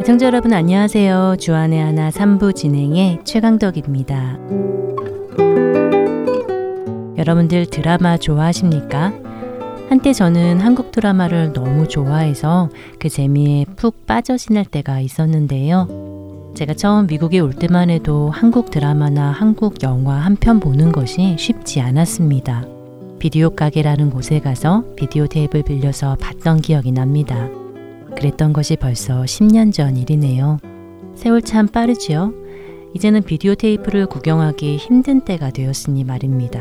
애청자 0.00 0.26
여러분 0.26 0.52
안녕하세요. 0.52 1.36
주안의 1.38 1.80
하나 1.80 2.10
3부 2.10 2.56
진행의 2.56 3.20
최강덕입니다. 3.22 4.38
여러분들 7.16 7.66
드라마 7.66 8.16
좋아하십니까? 8.16 9.12
한때 9.88 10.12
저는 10.12 10.58
한국 10.58 10.90
드라마를 10.90 11.52
너무 11.52 11.86
좋아해서 11.86 12.70
그 12.98 13.08
재미에 13.08 13.66
푹 13.76 14.06
빠져 14.06 14.36
지낼 14.36 14.64
때가 14.64 14.98
있었는데요. 14.98 16.03
제가 16.54 16.74
처음 16.74 17.06
미국에 17.06 17.40
올 17.40 17.52
때만 17.52 17.90
해도 17.90 18.30
한국 18.30 18.70
드라마나 18.70 19.30
한국 19.32 19.82
영화 19.82 20.14
한 20.14 20.36
편 20.36 20.60
보는 20.60 20.92
것이 20.92 21.36
쉽지 21.38 21.80
않았습니다. 21.80 22.64
비디오 23.18 23.50
가게라는 23.50 24.10
곳에 24.10 24.38
가서 24.40 24.84
비디오 24.96 25.26
테이프를 25.26 25.64
빌려서 25.64 26.16
봤던 26.20 26.60
기억이 26.60 26.92
납니다. 26.92 27.48
그랬던 28.16 28.52
것이 28.52 28.76
벌써 28.76 29.22
10년 29.22 29.72
전 29.72 29.96
일이네요. 29.96 30.58
세월 31.16 31.42
참 31.42 31.66
빠르지요? 31.66 32.32
이제는 32.94 33.22
비디오 33.22 33.54
테이프를 33.54 34.06
구경하기 34.06 34.76
힘든 34.76 35.22
때가 35.22 35.50
되었으니 35.50 36.04
말입니다. 36.04 36.60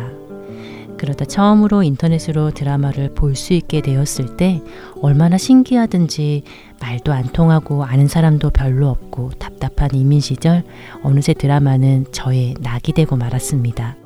그러다 1.04 1.26
처음으로 1.26 1.84
인터넷으로 1.84 2.52
드라마를 2.52 3.14
볼 3.14 3.34
수 3.36 3.54
있게 3.54 3.82
되었을 3.82 4.38
때 4.38 4.62
얼마나 5.02 5.38
신기하든지 5.38 6.44
말도 6.80 7.12
안 7.12 7.24
통하고 7.24 7.84
아는 7.84 8.08
사람도 8.08 8.52
별로 8.52 8.88
없고 8.90 9.32
답답한 9.32 9.90
이민 9.94 10.22
시절 10.22 10.64
어느새 11.02 11.34
드라마는 11.34 12.06
저의 12.12 12.54
낙이 12.62 12.94
되고 12.94 13.18
말았습니다. 13.18 13.98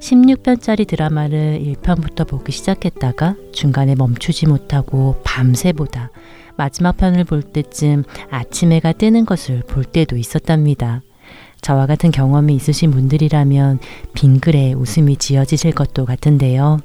16편짜리 0.00 0.86
드라마를 0.86 1.62
1편부터 1.64 2.28
보기 2.28 2.52
시작했다가 2.52 3.36
중간에 3.52 3.94
멈추지 3.94 4.46
못하고 4.46 5.20
밤새 5.24 5.72
보다 5.72 6.10
마지막 6.56 6.96
편을 6.96 7.24
볼 7.24 7.42
때쯤 7.42 8.04
아침 8.30 8.72
해가 8.72 8.92
뜨는 8.92 9.24
것을 9.24 9.62
볼 9.66 9.84
때도 9.84 10.16
있었답니다. 10.16 11.02
저와 11.60 11.86
같은 11.86 12.10
경험이 12.10 12.54
있으신 12.54 12.90
분들이라면 12.90 13.78
빙글에 14.14 14.72
웃음이 14.74 15.16
지어지실 15.16 15.72
것도 15.72 16.04
같은데요. 16.04 16.78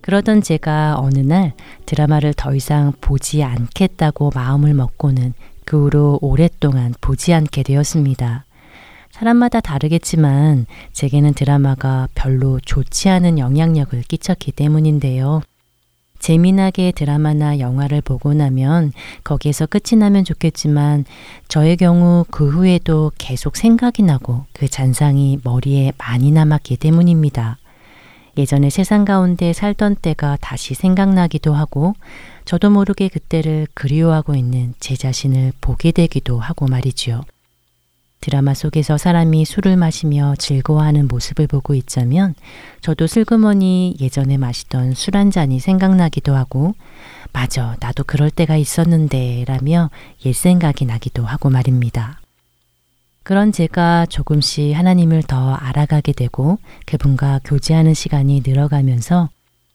그러던 0.00 0.42
제가 0.42 0.96
어느 0.98 1.18
날 1.20 1.54
드라마를 1.86 2.34
더 2.34 2.54
이상 2.54 2.92
보지 3.00 3.42
않겠다고 3.42 4.32
마음을 4.34 4.74
먹고는 4.74 5.32
그 5.64 5.84
후로 5.84 6.18
오랫동안 6.20 6.94
보지 7.00 7.32
않게 7.32 7.62
되었습니다. 7.62 8.44
사람마다 9.10 9.60
다르겠지만 9.60 10.66
제게는 10.92 11.34
드라마가 11.34 12.08
별로 12.14 12.58
좋지 12.60 13.08
않은 13.08 13.38
영향력을 13.38 14.02
끼쳤기 14.02 14.52
때문인데요. 14.52 15.40
재미나게 16.24 16.92
드라마나 16.92 17.58
영화를 17.58 18.00
보고 18.00 18.32
나면 18.32 18.94
거기에서 19.24 19.66
끝이 19.66 19.98
나면 19.98 20.24
좋겠지만 20.24 21.04
저의 21.48 21.76
경우 21.76 22.24
그 22.30 22.48
후에도 22.48 23.12
계속 23.18 23.56
생각이 23.56 24.02
나고 24.02 24.46
그 24.54 24.66
잔상이 24.66 25.40
머리에 25.44 25.92
많이 25.98 26.32
남았기 26.32 26.78
때문입니다. 26.78 27.58
예전에 28.38 28.70
세상 28.70 29.04
가운데 29.04 29.52
살던 29.52 29.96
때가 29.96 30.38
다시 30.40 30.72
생각나기도 30.72 31.52
하고 31.52 31.92
저도 32.46 32.70
모르게 32.70 33.08
그때를 33.08 33.66
그리워하고 33.74 34.34
있는 34.34 34.72
제 34.80 34.96
자신을 34.96 35.52
보게 35.60 35.92
되기도 35.92 36.40
하고 36.40 36.66
말이지요. 36.66 37.20
드라마 38.24 38.54
속에서 38.54 38.96
사람이 38.96 39.44
술을 39.44 39.76
마시며 39.76 40.34
즐거워하는 40.38 41.08
모습을 41.08 41.46
보고 41.46 41.74
있자면 41.74 42.34
저도 42.80 43.06
슬그머니 43.06 43.96
예전에 44.00 44.38
마시던 44.38 44.94
술 44.94 45.14
한 45.14 45.30
잔이 45.30 45.60
생각나기도 45.60 46.34
하고 46.34 46.74
맞아 47.34 47.76
나도 47.80 48.02
그럴 48.04 48.30
때가 48.30 48.56
있었는데 48.56 49.44
라며 49.46 49.90
옛 50.24 50.32
생각이 50.32 50.86
나기도 50.86 51.26
하고 51.26 51.50
말입니다. 51.50 52.18
그런 53.24 53.52
제가 53.52 54.06
조금씩 54.06 54.74
하나님을 54.74 55.22
더 55.24 55.52
알아가게 55.52 56.12
되고 56.14 56.58
그분과 56.86 57.40
교제하는 57.44 57.92
시간이 57.92 58.42
늘어가면서 58.46 59.28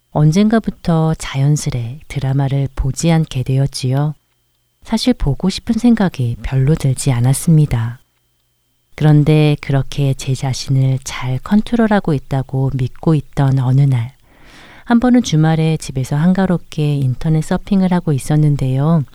언젠가부터 0.10 1.14
자연스레 1.14 2.00
드라마를 2.08 2.68
보지 2.76 3.12
않게 3.12 3.44
되었지요. 3.44 4.16
사실 4.81 5.14
보고 5.14 5.50
싶은 5.50 5.76
생각이 5.76 6.38
별로 6.42 6.74
들지 6.74 7.12
않았습니다. 7.12 8.00
그런데 9.00 9.56
그렇게 9.62 10.14
제 10.14 10.36
자신을 10.36 11.00
잘 11.06 11.40
컨트롤하고 11.40 12.14
있다고 12.14 12.72
믿고 12.74 13.16
있던 13.16 13.58
어느 13.60 13.80
날, 13.80 14.12
한 14.84 15.00
번은 15.00 15.24
주말에 15.24 15.78
집에서 15.78 16.18
한가롭게 16.18 16.96
인터넷 16.96 17.42
서핑을 17.42 17.94
하고 17.94 18.12
있었는데요. 18.12 19.06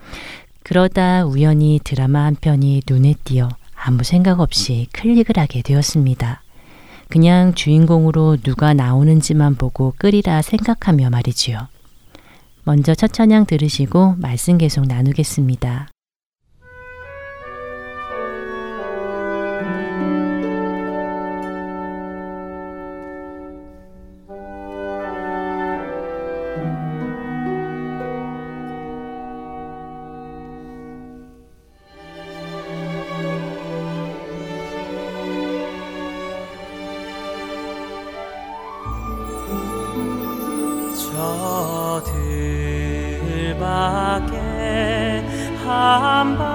그러다 0.63 1.27
우연히 1.27 1.81
드라마 1.85 2.25
한 2.25 2.35
편이 2.35 2.85
눈에 2.89 3.15
띄어 3.25 3.51
아무 3.77 4.05
생각 4.05 4.41
없이 4.41 4.87
클릭을 4.95 5.37
하게 5.37 5.61
되었습니다. 5.61 6.41
그냥 7.11 7.53
주인공으로 7.53 8.39
누가 8.39 8.73
나오는지만 8.73 9.55
보고 9.57 9.93
끓이라 9.99 10.41
생각하며 10.41 11.11
말이지요. 11.11 11.59
먼저 12.63 12.95
첫 12.95 13.13
찬양 13.13 13.45
들으시고 13.45 14.15
말씀 14.17 14.57
계속 14.57 14.87
나누겠습니다. 14.87 15.89
somebody 45.85 46.54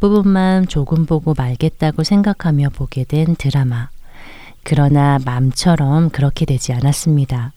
앞부분만 0.00 0.66
조금 0.66 1.04
보고 1.04 1.34
말겠다고 1.36 2.02
생각하며 2.04 2.70
보게 2.70 3.04
된 3.04 3.36
드라마. 3.36 3.90
그러나 4.62 5.18
맘처럼 5.24 6.08
그렇게 6.08 6.46
되지 6.46 6.72
않았습니다. 6.72 7.52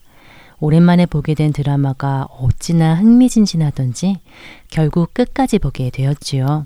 오랜만에 0.60 1.06
보게 1.06 1.34
된 1.34 1.52
드라마가 1.52 2.28
어찌나 2.30 2.96
흥미진진하던지 2.96 4.18
결국 4.70 5.14
끝까지 5.14 5.58
보게 5.60 5.90
되었지요. 5.90 6.66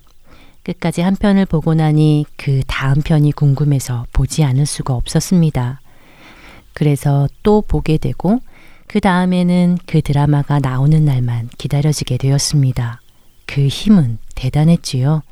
끝까지 0.63 1.01
한 1.01 1.15
편을 1.15 1.45
보고 1.45 1.74
나니 1.74 2.25
그 2.35 2.62
다음 2.68 3.01
편이 3.01 3.31
궁금해서 3.31 4.06
보지 4.12 4.44
않을 4.44 4.65
수가 4.65 4.95
없었습니다. 4.95 5.79
그래서 6.74 7.27
또 7.44 7.62
보게 7.62 7.97
되고 7.97 8.39
그 8.88 9.00
다음에는 9.00 9.77
그 9.85 10.01
드라마가 10.01 10.59
나오는 10.59 11.06
날만 11.06 11.50
기다려지게 11.57 12.18
되었습니다. 12.18 13.01
그 13.45 13.68
힘은 13.68 14.18
대단했지요. 14.35 15.24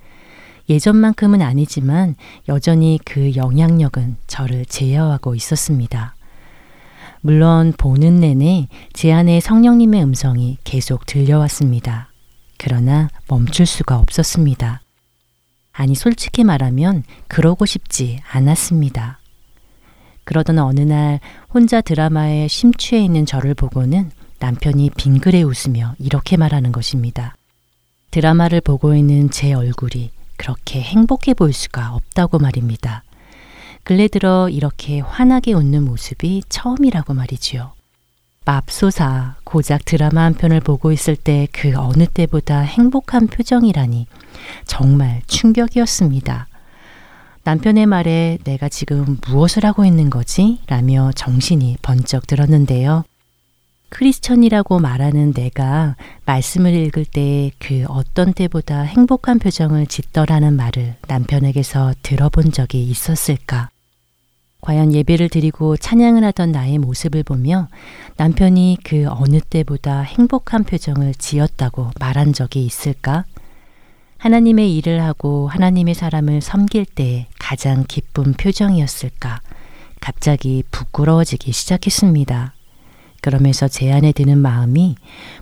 예전만큼은 0.69 1.41
아니지만 1.41 2.15
여전히 2.47 2.99
그 3.05 3.35
영향력은 3.35 4.17
저를 4.27 4.65
제어하고 4.65 5.35
있었습니다. 5.35 6.15
물론 7.21 7.73
보는 7.77 8.19
내내 8.19 8.67
제 8.93 9.11
안에 9.11 9.39
성령님의 9.39 10.03
음성이 10.03 10.57
계속 10.63 11.05
들려왔습니다. 11.05 12.09
그러나 12.57 13.09
멈출 13.27 13.65
수가 13.65 13.97
없었습니다. 13.97 14.81
아니, 15.71 15.93
솔직히 15.93 16.43
말하면 16.43 17.03
그러고 17.27 17.65
싶지 17.65 18.19
않았습니다. 18.31 19.19
그러던 20.23 20.59
어느 20.59 20.81
날 20.81 21.19
혼자 21.53 21.81
드라마에 21.81 22.47
심취해 22.47 23.03
있는 23.03 23.25
저를 23.25 23.53
보고는 23.53 24.11
남편이 24.39 24.91
빙그레 24.95 25.43
웃으며 25.43 25.95
이렇게 25.99 26.37
말하는 26.37 26.71
것입니다. 26.71 27.35
드라마를 28.11 28.61
보고 28.61 28.95
있는 28.95 29.29
제 29.29 29.53
얼굴이 29.53 30.11
그렇게 30.37 30.81
행복해 30.81 31.33
보일 31.33 31.53
수가 31.53 31.93
없다고 31.93 32.39
말입니다. 32.39 33.03
근래 33.83 34.07
들어 34.07 34.49
이렇게 34.49 34.99
환하게 34.99 35.53
웃는 35.53 35.83
모습이 35.85 36.43
처음이라고 36.49 37.13
말이지요. 37.13 37.71
맙소사 38.45 39.35
고작 39.43 39.85
드라마 39.85 40.23
한 40.23 40.33
편을 40.35 40.59
보고 40.59 40.91
있을 40.91 41.15
때 41.15 41.47
그 41.51 41.73
어느 41.75 42.05
때보다 42.05 42.59
행복한 42.61 43.27
표정이라니 43.27 44.07
정말 44.65 45.21
충격이었습니다. 45.27 46.47
남편의 47.43 47.85
말에 47.85 48.37
내가 48.43 48.69
지금 48.69 49.17
무엇을 49.27 49.65
하고 49.65 49.85
있는 49.85 50.09
거지? 50.09 50.59
라며 50.67 51.11
정신이 51.13 51.77
번쩍 51.81 52.27
들었는데요. 52.27 53.03
크리스천이라고 53.95 54.79
말하는 54.79 55.31
내가 55.31 55.95
말씀을 56.25 56.73
읽을 56.73 57.05
때 57.05 57.51
그 57.59 57.85
어떤 57.87 58.33
때보다 58.33 58.81
행복한 58.81 59.39
표정을 59.39 59.87
짓더라는 59.87 60.57
말을 60.57 60.95
남편에게서 61.07 61.93
들어본 62.01 62.51
적이 62.51 62.83
있었을까? 62.83 63.69
과연 64.59 64.93
예배를 64.93 65.29
드리고 65.29 65.77
찬양을 65.77 66.25
하던 66.25 66.51
나의 66.51 66.77
모습을 66.77 67.23
보며 67.23 67.69
남편이 68.17 68.79
그 68.83 69.05
어느 69.07 69.39
때보다 69.39 70.01
행복한 70.01 70.65
표정을 70.65 71.13
지었다고 71.13 71.91
말한 71.97 72.33
적이 72.33 72.65
있을까? 72.65 73.23
하나님의 74.17 74.75
일을 74.75 75.01
하고 75.01 75.47
하나님의 75.47 75.93
사람을 75.93 76.41
섬길 76.41 76.85
때 76.85 77.27
가장 77.39 77.85
기쁜 77.87 78.33
표정이었을까? 78.33 79.39
갑자기 80.01 80.63
부끄러워지기 80.69 81.53
시작했습니다. 81.53 82.55
그러면서 83.25 83.67
제 83.67 83.91
안에 83.91 84.11
드는 84.11 84.37
마음이 84.37 84.97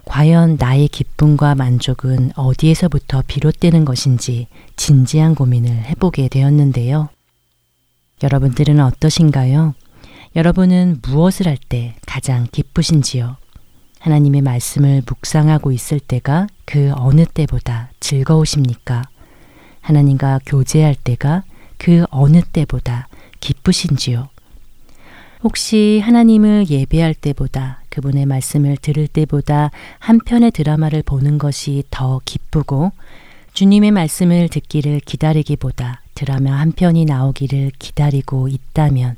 과연 0.06 0.56
나의 0.58 0.88
기쁨과 0.88 1.54
만족은 1.56 2.32
어디에서부터 2.34 3.24
비롯되는 3.28 3.84
것인지 3.84 4.48
진지한 4.78 5.36
고민을 5.36 5.70
해보게 5.70 6.30
되었는데요. 6.30 7.10
여러분들은 8.24 8.80
어떠신가요? 8.80 9.76
여러분은 10.34 11.02
무엇을 11.06 11.46
할 11.46 11.58
때 11.58 11.96
가장 12.06 12.48
기쁘신지요? 12.54 13.36
하나님의 14.00 14.42
말씀을 14.44 15.02
묵상하고 15.06 15.74
있을 15.74 16.00
때가 16.00 16.48
그 16.64 16.94
어느 16.96 17.26
때보다 17.26 17.92
즐거우십니까? 18.00 19.04
하나님과 19.82 20.40
교제할 20.46 20.96
때가 20.96 21.44
그 21.78 22.06
어느 22.12 22.42
때보다 22.44 23.10
기쁘신지요? 23.42 24.30
혹시 25.44 26.00
하나님을 26.02 26.70
예배할 26.70 27.14
때보다 27.14 27.82
그분의 27.90 28.26
말씀을 28.26 28.78
들을 28.78 29.08
때보다 29.08 29.72
한 30.00 30.18
편의 30.20 30.52
드라마를 30.52 31.04
보는 31.04 31.38
것이 31.38 31.84
더 31.92 32.22
기쁘고 32.24 32.92
주님의 33.54 33.92
말씀을 33.92 34.48
듣기를 34.48 35.02
기다리기보다 35.02 36.02
드라마 36.16 36.54
한 36.54 36.72
편이 36.72 37.06
나오기를 37.06 37.72
기다리고 37.78 38.48
있다면 38.48 39.18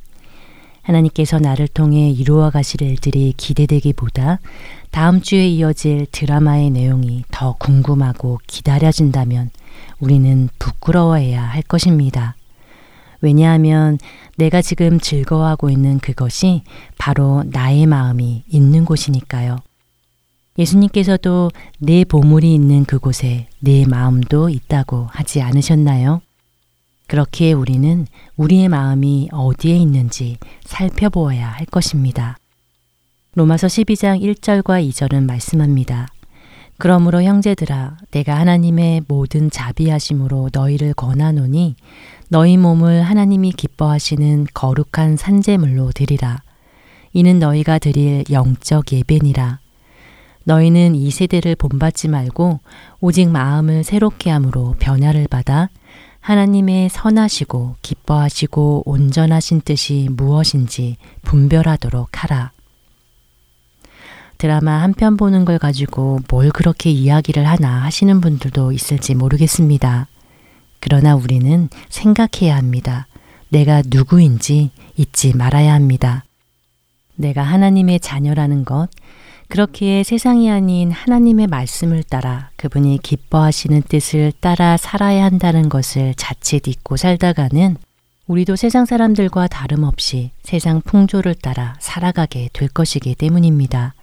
하나님께서 0.81 1.39
나를 1.39 1.67
통해 1.67 2.09
이루어 2.09 2.49
가실 2.49 2.81
일들이 2.81 3.33
기대되기보다 3.37 4.39
다음 4.89 5.21
주에 5.21 5.47
이어질 5.47 6.07
드라마의 6.11 6.71
내용이 6.71 7.23
더 7.31 7.55
궁금하고 7.59 8.39
기다려진다면 8.47 9.51
우리는 9.99 10.49
부끄러워해야 10.57 11.43
할 11.43 11.61
것입니다. 11.61 12.35
왜냐하면 13.25 13.97
내가 14.37 14.61
지금 14.61 14.99
즐거워하고 14.99 15.71
있는 15.71 15.97
그것이 15.97 16.61
바로 16.99 17.43
나의 17.47 17.87
마음이 17.87 18.43
있는 18.47 18.85
곳이니까요. 18.85 19.57
예수님께서도 20.59 21.49
내 21.79 22.05
보물이 22.05 22.53
있는 22.53 22.85
그곳에 22.85 23.47
내 23.59 23.85
마음도 23.87 24.49
있다고 24.49 25.07
하지 25.09 25.41
않으셨나요? 25.41 26.21
그렇기에 27.07 27.53
우리는 27.53 28.05
우리의 28.37 28.69
마음이 28.69 29.29
어디에 29.31 29.75
있는지 29.75 30.37
살펴보아야 30.63 31.49
할 31.49 31.65
것입니다. 31.65 32.37
로마서 33.33 33.67
12장 33.67 34.21
1절과 34.21 34.87
2절은 34.87 35.25
말씀합니다. 35.25 36.07
그러므로 36.77 37.21
형제들아 37.23 37.97
내가 38.11 38.37
하나님의 38.37 39.03
모든 39.07 39.49
자비하심으로 39.49 40.49
너희를 40.51 40.93
권하노니 40.93 41.75
너희 42.35 42.57
몸을 42.57 43.01
하나님이 43.01 43.53
기뻐하시는 43.53 44.47
거룩한 44.53 45.15
산재물로 45.15 45.93
드리라. 45.93 46.41
이는 47.13 47.39
너희가 47.39 47.79
드릴 47.79 48.25
영적 48.29 48.91
예배니라. 48.91 49.59
너희는 50.43 50.95
이 50.95 51.11
세대를 51.11 51.55
본받지 51.55 52.09
말고 52.09 52.59
오직 52.99 53.29
마음을 53.29 53.85
새롭게 53.85 54.31
함으로 54.31 54.75
변화를 54.79 55.29
받아 55.29 55.69
하나님의 56.19 56.89
선하시고 56.89 57.77
기뻐하시고 57.81 58.83
온전하신 58.85 59.61
뜻이 59.61 60.09
무엇인지 60.11 60.97
분별하도록 61.21 62.21
하라. 62.21 62.51
드라마 64.37 64.81
한 64.81 64.91
편 64.91 65.15
보는 65.15 65.45
걸 65.45 65.57
가지고 65.57 66.19
뭘 66.29 66.49
그렇게 66.49 66.89
이야기를 66.91 67.47
하나 67.47 67.83
하시는 67.83 68.19
분들도 68.19 68.73
있을지 68.73 69.15
모르겠습니다. 69.15 70.07
그러나 70.87 71.15
우리는 71.15 71.67
생각해야 71.89 72.55
합니다. 72.55 73.07
내가 73.49 73.81
누구인지 73.83 74.69
잊지 74.97 75.35
말아야 75.35 75.73
합니다. 75.73 76.23
내가 77.15 77.41
하나님의 77.41 77.99
자녀라는 77.99 78.65
것, 78.65 78.89
그렇기에 79.47 80.03
세상이 80.03 80.51
아닌 80.51 80.91
하나님의 80.91 81.47
말씀을 81.47 82.03
따라 82.03 82.51
그분이 82.57 82.99
기뻐하시는 83.01 83.81
뜻을 83.81 84.31
따라 84.39 84.77
살아야 84.77 85.23
한다는 85.25 85.69
것을 85.69 86.13
자칫 86.17 86.67
잊고 86.67 86.97
살다가는 86.97 87.77
우리도 88.27 88.55
세상 88.55 88.85
사람들과 88.85 89.47
다름없이 89.47 90.29
세상 90.43 90.81
풍조를 90.81 91.33
따라 91.33 91.75
살아가게 91.79 92.49
될 92.53 92.67
것이기 92.67 93.15
때문입니다. 93.15 93.95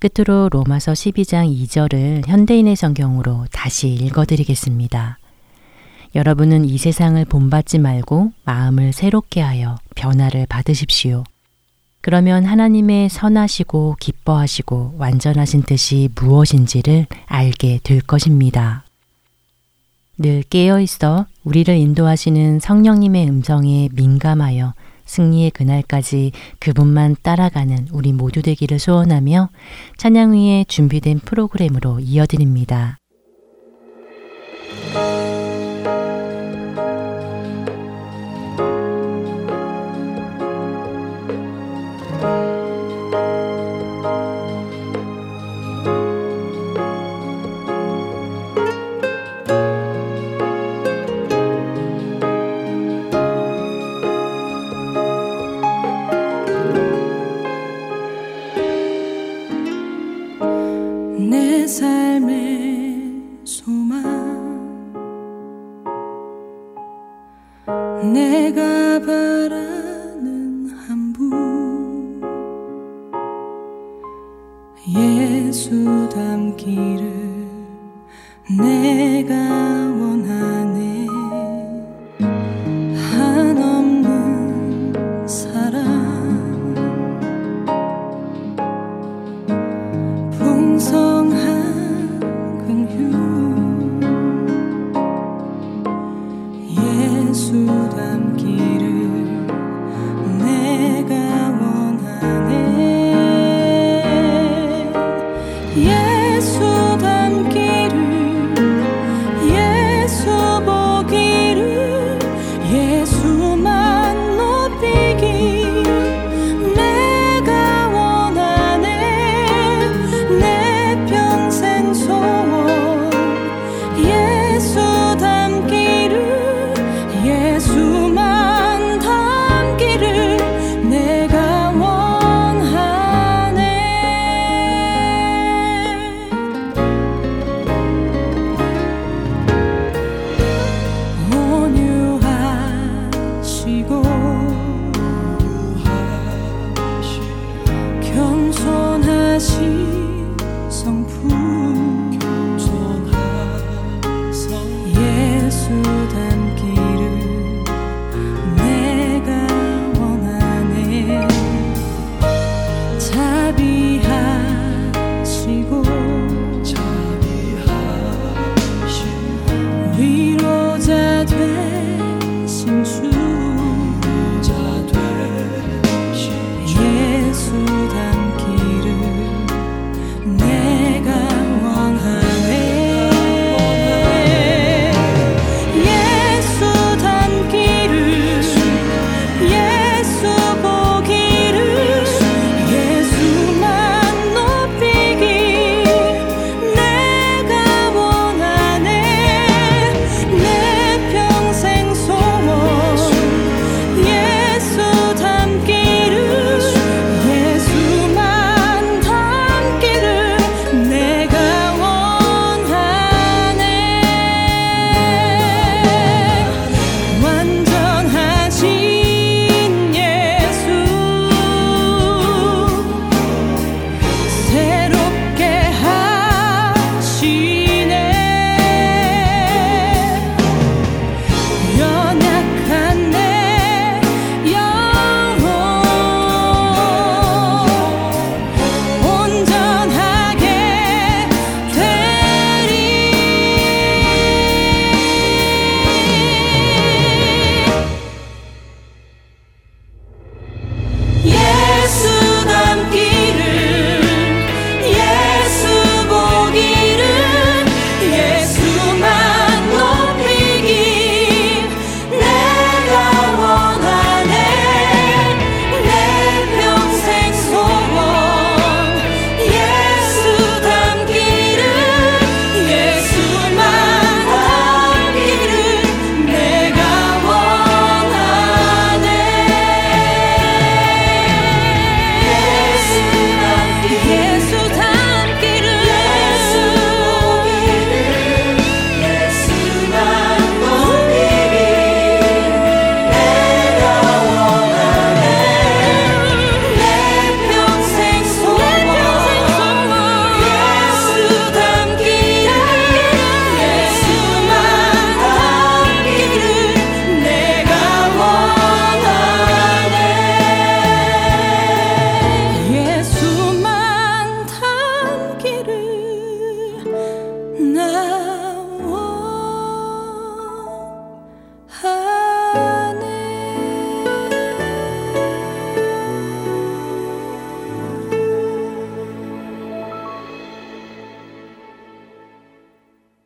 끝으로 0.00 0.48
로마서 0.50 0.94
12장 0.94 1.46
2절을 1.64 2.26
현대인의 2.26 2.74
성경으로 2.74 3.46
다시 3.52 3.88
읽어드리겠습니다. 3.88 5.20
여러분은 6.14 6.66
이 6.66 6.76
세상을 6.76 7.24
본받지 7.24 7.78
말고 7.78 8.32
마음을 8.44 8.92
새롭게 8.92 9.40
하여 9.40 9.76
변화를 9.94 10.46
받으십시오. 10.46 11.24
그러면 12.02 12.44
하나님의 12.44 13.08
선하시고 13.08 13.96
기뻐하시고 13.98 14.96
완전하신 14.98 15.62
뜻이 15.62 16.08
무엇인지를 16.14 17.06
알게 17.26 17.80
될 17.82 18.00
것입니다. 18.00 18.84
늘 20.18 20.42
깨어 20.42 20.80
있어 20.80 21.26
우리를 21.44 21.74
인도하시는 21.74 22.60
성령님의 22.60 23.28
음성에 23.28 23.88
민감하여 23.92 24.74
승리의 25.06 25.50
그날까지 25.52 26.32
그분만 26.58 27.16
따라가는 27.22 27.88
우리 27.92 28.12
모두 28.12 28.42
되기를 28.42 28.78
소원하며 28.78 29.48
찬양 29.96 30.34
위에 30.34 30.64
준비된 30.68 31.20
프로그램으로 31.20 32.00
이어드립니다. 32.00 32.98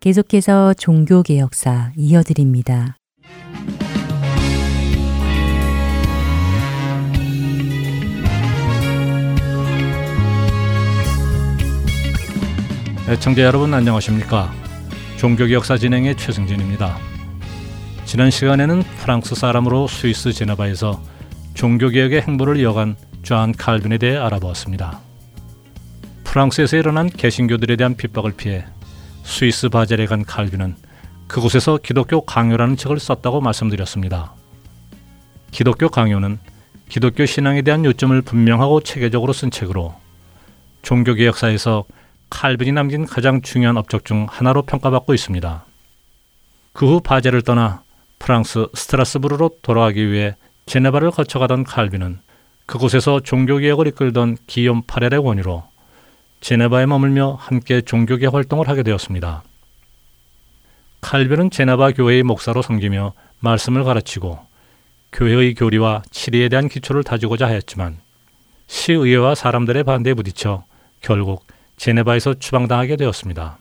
계속해서 0.06 0.72
종교개혁사 0.74 1.90
이어드립니다. 1.96 2.96
애청자 13.08 13.42
여러분 13.42 13.74
안녕하십니까? 13.74 14.52
종교개혁사 15.16 15.76
진행의 15.76 16.16
최승진입니다. 16.16 16.96
지난 18.04 18.30
시간에는 18.30 18.82
프랑스 19.00 19.34
사람으로 19.34 19.88
스위스 19.88 20.32
제네바에서 20.32 21.02
종교개혁의 21.54 22.20
행보를 22.20 22.58
이어간 22.58 22.94
존 23.24 23.50
칼빈에 23.50 23.98
대해 23.98 24.16
알아보았습니다. 24.18 25.00
프랑스에서 26.22 26.76
일어난 26.76 27.08
개신교들에 27.10 27.74
대한 27.74 27.96
핍박을 27.96 28.34
피해 28.36 28.66
스위스 29.26 29.68
바젤에 29.68 30.06
간 30.06 30.24
칼빈은 30.24 30.76
그곳에서 31.26 31.78
기독교 31.82 32.20
강요라는 32.22 32.76
책을 32.76 32.98
썼다고 33.00 33.40
말씀드렸습니다. 33.40 34.32
기독교 35.50 35.88
강요는 35.88 36.38
기독교 36.88 37.26
신앙에 37.26 37.62
대한 37.62 37.84
요점을 37.84 38.22
분명하고 38.22 38.80
체계적으로 38.80 39.32
쓴 39.32 39.50
책으로 39.50 39.94
종교개혁사에서 40.82 41.84
칼빈이 42.30 42.72
남긴 42.72 43.04
가장 43.04 43.42
중요한 43.42 43.76
업적 43.76 44.04
중 44.04 44.26
하나로 44.30 44.62
평가받고 44.62 45.12
있습니다. 45.12 45.64
그 46.72 46.86
후 46.86 47.00
바제를 47.00 47.42
떠나 47.42 47.82
프랑스 48.18 48.68
스트라스부르로 48.74 49.50
돌아가기 49.60 50.10
위해 50.10 50.36
제네바를 50.66 51.10
거쳐가던 51.10 51.64
칼빈은 51.64 52.20
그곳에서 52.66 53.20
종교개혁을 53.20 53.88
이끌던 53.88 54.36
기욤 54.46 54.82
파렐의 54.86 55.18
원유로 55.18 55.64
제네바에 56.46 56.86
머물며 56.86 57.38
함께 57.40 57.80
종교개 57.80 58.26
활동을 58.26 58.68
하게 58.68 58.84
되었습니다. 58.84 59.42
칼빈은 61.00 61.50
제네바 61.50 61.90
교회의 61.90 62.22
목사로 62.22 62.62
섬기며 62.62 63.14
말씀을 63.40 63.82
가르치고 63.82 64.38
교회의 65.10 65.54
교리와 65.54 66.04
치리에 66.12 66.48
대한 66.48 66.68
기초를 66.68 67.02
다지고자 67.02 67.48
하였지만 67.48 67.98
시의회와 68.68 69.34
사람들의 69.34 69.82
반대에 69.82 70.14
부딪혀 70.14 70.62
결국 71.00 71.44
제네바에서 71.78 72.34
추방당하게 72.34 72.94
되었습니다. 72.94 73.58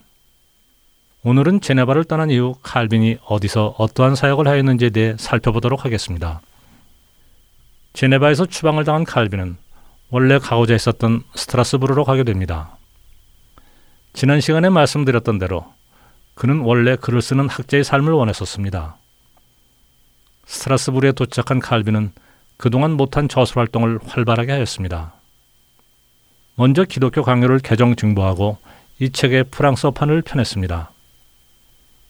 오늘은 1.23 1.61
제네바를 1.61 2.03
떠난 2.03 2.29
이후 2.29 2.53
칼빈이 2.61 3.17
어디서 3.25 3.73
어떠한 3.79 4.13
사역을 4.13 4.47
하였는지에 4.47 4.91
대해 4.91 5.15
살펴보도록 5.17 5.85
하겠습니다. 5.85 6.39
제네바에서 7.93 8.45
추방을 8.45 8.83
당한 8.83 9.05
칼빈은 9.05 9.57
원래 10.11 10.37
가고자 10.37 10.73
했었던 10.73 11.23
스트라스부르로 11.33 12.03
가게 12.03 12.23
됩니다. 12.23 12.74
지난 14.15 14.39
시간에 14.39 14.69
말씀드렸던 14.69 15.39
대로 15.39 15.65
그는 16.35 16.61
원래 16.61 16.95
글을 16.95 17.21
쓰는 17.21 17.49
학자의 17.49 17.83
삶을 17.83 18.13
원했었습니다. 18.13 18.95
스트라스부르에 20.45 21.11
도착한 21.11 21.59
칼빈은 21.59 22.13
그동안 22.55 22.91
못한 22.91 23.27
저술 23.27 23.59
활동을 23.59 23.99
활발하게 24.05 24.53
하였습니다. 24.53 25.13
먼저 26.55 26.85
기독교 26.85 27.23
강요를 27.23 27.59
개정 27.59 27.97
증보하고 27.97 28.57
이 28.99 29.09
책의 29.09 29.45
프랑스어판을 29.51 30.21
펴냈습니다. 30.21 30.91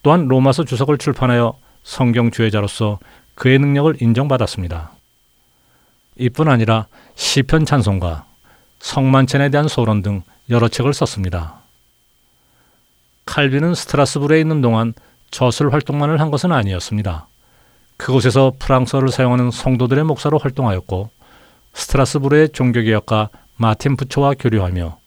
또한 0.04 0.28
로마서 0.28 0.64
주석을 0.64 0.98
출판하여 0.98 1.58
성경 1.82 2.30
주회자로서 2.30 3.00
그의 3.34 3.58
능력을 3.58 4.00
인정받았습니다. 4.00 4.92
이뿐 6.18 6.48
아니라 6.48 6.86
시편 7.16 7.64
찬송가, 7.64 8.26
성만찬에 8.78 9.48
대한 9.48 9.66
소론 9.66 10.02
등 10.02 10.22
여러 10.48 10.68
책을 10.68 10.94
썼습니다. 10.94 11.65
칼빈은 13.26 13.74
스트라스부르에 13.74 14.40
있는 14.40 14.62
동안 14.62 14.94
저술 15.30 15.72
활동만을 15.72 16.20
한 16.20 16.30
것은 16.30 16.52
아니었습니다. 16.52 17.26
그곳에서 17.98 18.54
프랑스어를 18.58 19.10
사용하는 19.10 19.50
성도들의 19.50 20.04
목사로 20.04 20.38
활동하였고 20.38 21.10
스트라스부르의 21.74 22.50
종교개혁가 22.50 23.28
마틴 23.56 23.96
부초와 23.96 24.34
교류하며 24.38 24.98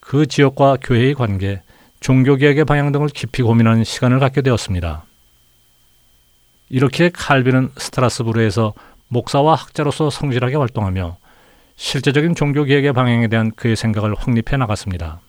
그 0.00 0.26
지역과 0.26 0.78
교회의 0.80 1.14
관계, 1.14 1.62
종교개혁의 2.00 2.64
방향 2.64 2.90
등을 2.92 3.08
깊이 3.08 3.42
고민하는 3.42 3.84
시간을 3.84 4.18
갖게 4.18 4.40
되었습니다. 4.42 5.04
이렇게 6.70 7.10
칼빈은 7.10 7.72
스트라스부르에서 7.76 8.74
목사와 9.08 9.54
학자로서 9.54 10.10
성실하게 10.10 10.56
활동하며 10.56 11.16
실제적인 11.76 12.34
종교개혁의 12.34 12.92
방향에 12.92 13.28
대한 13.28 13.52
그의 13.52 13.76
생각을 13.76 14.14
확립해 14.14 14.56
나갔습니다. 14.56 15.20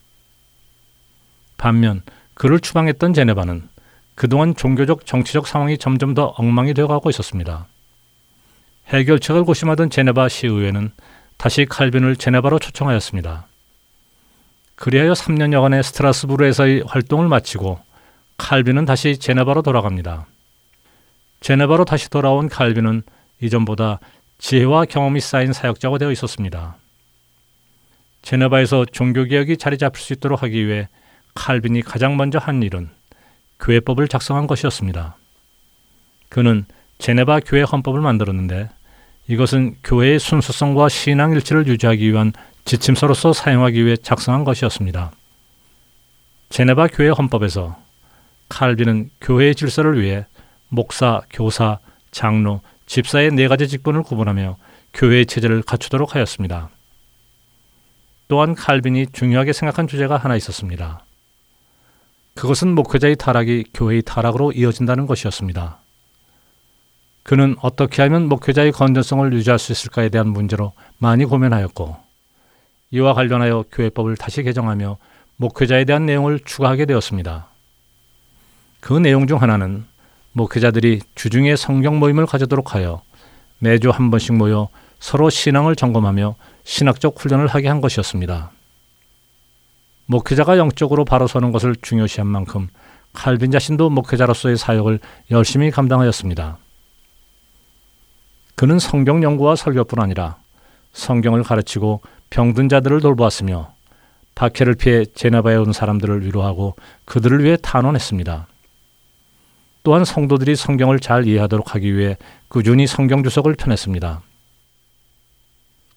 반면 1.57 2.01
그를 2.39 2.61
추방했던 2.61 3.13
제네바는 3.13 3.67
그동안 4.15 4.55
종교적 4.55 5.05
정치적 5.05 5.45
상황이 5.45 5.77
점점 5.77 6.13
더 6.13 6.27
엉망이 6.37 6.73
되어가고 6.73 7.09
있었습니다. 7.09 7.67
해결책을 8.87 9.43
고심하던 9.43 9.89
제네바 9.89 10.29
시의회는 10.29 10.91
다시 11.35 11.65
칼빈을 11.65 12.15
제네바로 12.15 12.57
초청하였습니다. 12.59 13.45
그리하여 14.75 15.11
3년여간의 15.11 15.83
스트라스부르에서의 15.83 16.83
활동을 16.87 17.27
마치고 17.27 17.77
칼빈은 18.37 18.85
다시 18.85 19.17
제네바로 19.17 19.61
돌아갑니다. 19.61 20.25
제네바로 21.41 21.83
다시 21.83 22.09
돌아온 22.09 22.47
칼빈은 22.47 23.01
이전보다 23.41 23.99
지혜와 24.37 24.85
경험이 24.85 25.19
쌓인 25.19 25.51
사역자가 25.51 25.97
되어 25.97 26.13
있었습니다. 26.13 26.77
제네바에서 28.21 28.85
종교개혁이 28.85 29.57
자리 29.57 29.77
잡힐 29.77 30.01
수 30.01 30.13
있도록 30.13 30.41
하기 30.41 30.65
위해 30.65 30.87
칼빈이 31.39 31.83
가장 31.83 32.17
먼저 32.17 32.37
한 32.37 32.61
일은 32.61 32.89
교회법을 33.61 34.09
작성한 34.09 34.45
것이었습니다. 34.45 35.15
그는 36.27 36.65
제네바 36.97 37.39
교회 37.45 37.61
헌법을 37.61 38.01
만들었는데 38.01 38.69
이것은 39.29 39.77
교회의 39.85 40.19
순수성과 40.19 40.89
신앙 40.89 41.31
일치를 41.31 41.65
유지하기 41.65 42.11
위한 42.11 42.33
지침서로서 42.65 43.31
사용하기 43.31 43.85
위해 43.85 43.95
작성한 43.95 44.43
것이었습니다. 44.43 45.11
제네바 46.49 46.87
교회 46.87 47.07
헌법에서 47.07 47.81
칼빈은 48.49 49.09
교회의 49.21 49.55
질서를 49.55 50.01
위해 50.01 50.25
목사, 50.67 51.21
교사, 51.31 51.79
장로, 52.11 52.59
집사의 52.85 53.31
네 53.31 53.47
가지 53.47 53.69
직분을 53.69 54.03
구분하며 54.03 54.57
교회의 54.93 55.25
체제를 55.25 55.61
갖추도록 55.61 56.15
하였습니다. 56.15 56.69
또한 58.27 58.55
칼빈이 58.55 59.07
중요하게 59.13 59.53
생각한 59.53 59.87
주제가 59.87 60.17
하나 60.17 60.35
있었습니다. 60.35 61.05
그것은 62.39 62.73
목회자의 62.73 63.17
타락이 63.17 63.65
교회의 63.73 64.01
타락으로 64.03 64.53
이어진다는 64.53 65.07
것이었습니다. 65.07 65.79
그는 67.23 67.57
어떻게 67.61 68.01
하면 68.03 68.29
목회자의 68.29 68.71
건전성을 68.71 69.33
유지할 69.33 69.59
수 69.59 69.73
있을까에 69.73 70.07
대한 70.07 70.29
문제로 70.29 70.71
많이 70.99 71.25
고민하였고 71.25 71.97
이와 72.91 73.13
관련하여 73.13 73.65
교회법을 73.73 74.15
다시 74.15 74.41
개정하며 74.43 74.97
목회자에 75.35 75.83
대한 75.83 76.05
내용을 76.05 76.39
추가하게 76.39 76.85
되었습니다. 76.85 77.47
그 78.79 78.93
내용 78.93 79.27
중 79.27 79.41
하나는 79.41 79.85
목회자들이 80.31 81.01
주중에 81.15 81.57
성경 81.57 81.99
모임을 81.99 82.25
가지도록 82.25 82.73
하여 82.73 83.01
매주 83.57 83.89
한 83.89 84.11
번씩 84.11 84.35
모여 84.35 84.69
서로 85.01 85.29
신앙을 85.29 85.75
점검하며 85.75 86.35
신학적 86.63 87.19
훈련을 87.19 87.47
하게 87.47 87.67
한 87.67 87.81
것이었습니다. 87.81 88.51
목회자가 90.09 90.57
영적으로 90.57 91.05
바로 91.05 91.27
서는 91.27 91.51
것을 91.51 91.75
중요시한 91.83 92.25
만큼 92.25 92.67
칼빈 93.13 93.51
자신도 93.51 93.91
목회자로서의 93.91 94.57
사역을 94.57 94.99
열심히 95.29 95.69
감당하였습니다. 95.69 96.57
그는 98.55 98.79
성경 98.79 99.21
연구와 99.21 99.55
설교뿐 99.55 99.99
아니라 99.99 100.37
성경을 100.93 101.43
가르치고 101.43 102.01
병든 102.31 102.69
자들을 102.69 103.01
돌보았으며 103.01 103.71
박해를 104.33 104.73
피해 104.73 105.05
제네바에 105.05 105.57
온 105.57 105.73
사람들을 105.73 106.25
위로하고 106.25 106.75
그들을 107.05 107.43
위해 107.43 107.55
탄원했습니다. 107.61 108.47
또한 109.83 110.05
성도들이 110.05 110.55
성경을 110.55 110.99
잘 110.99 111.27
이해하도록 111.27 111.75
하기 111.75 111.95
위해 111.95 112.17
꾸준히 112.47 112.87
성경 112.87 113.23
주석을 113.23 113.53
펴냈습니다. 113.53 114.21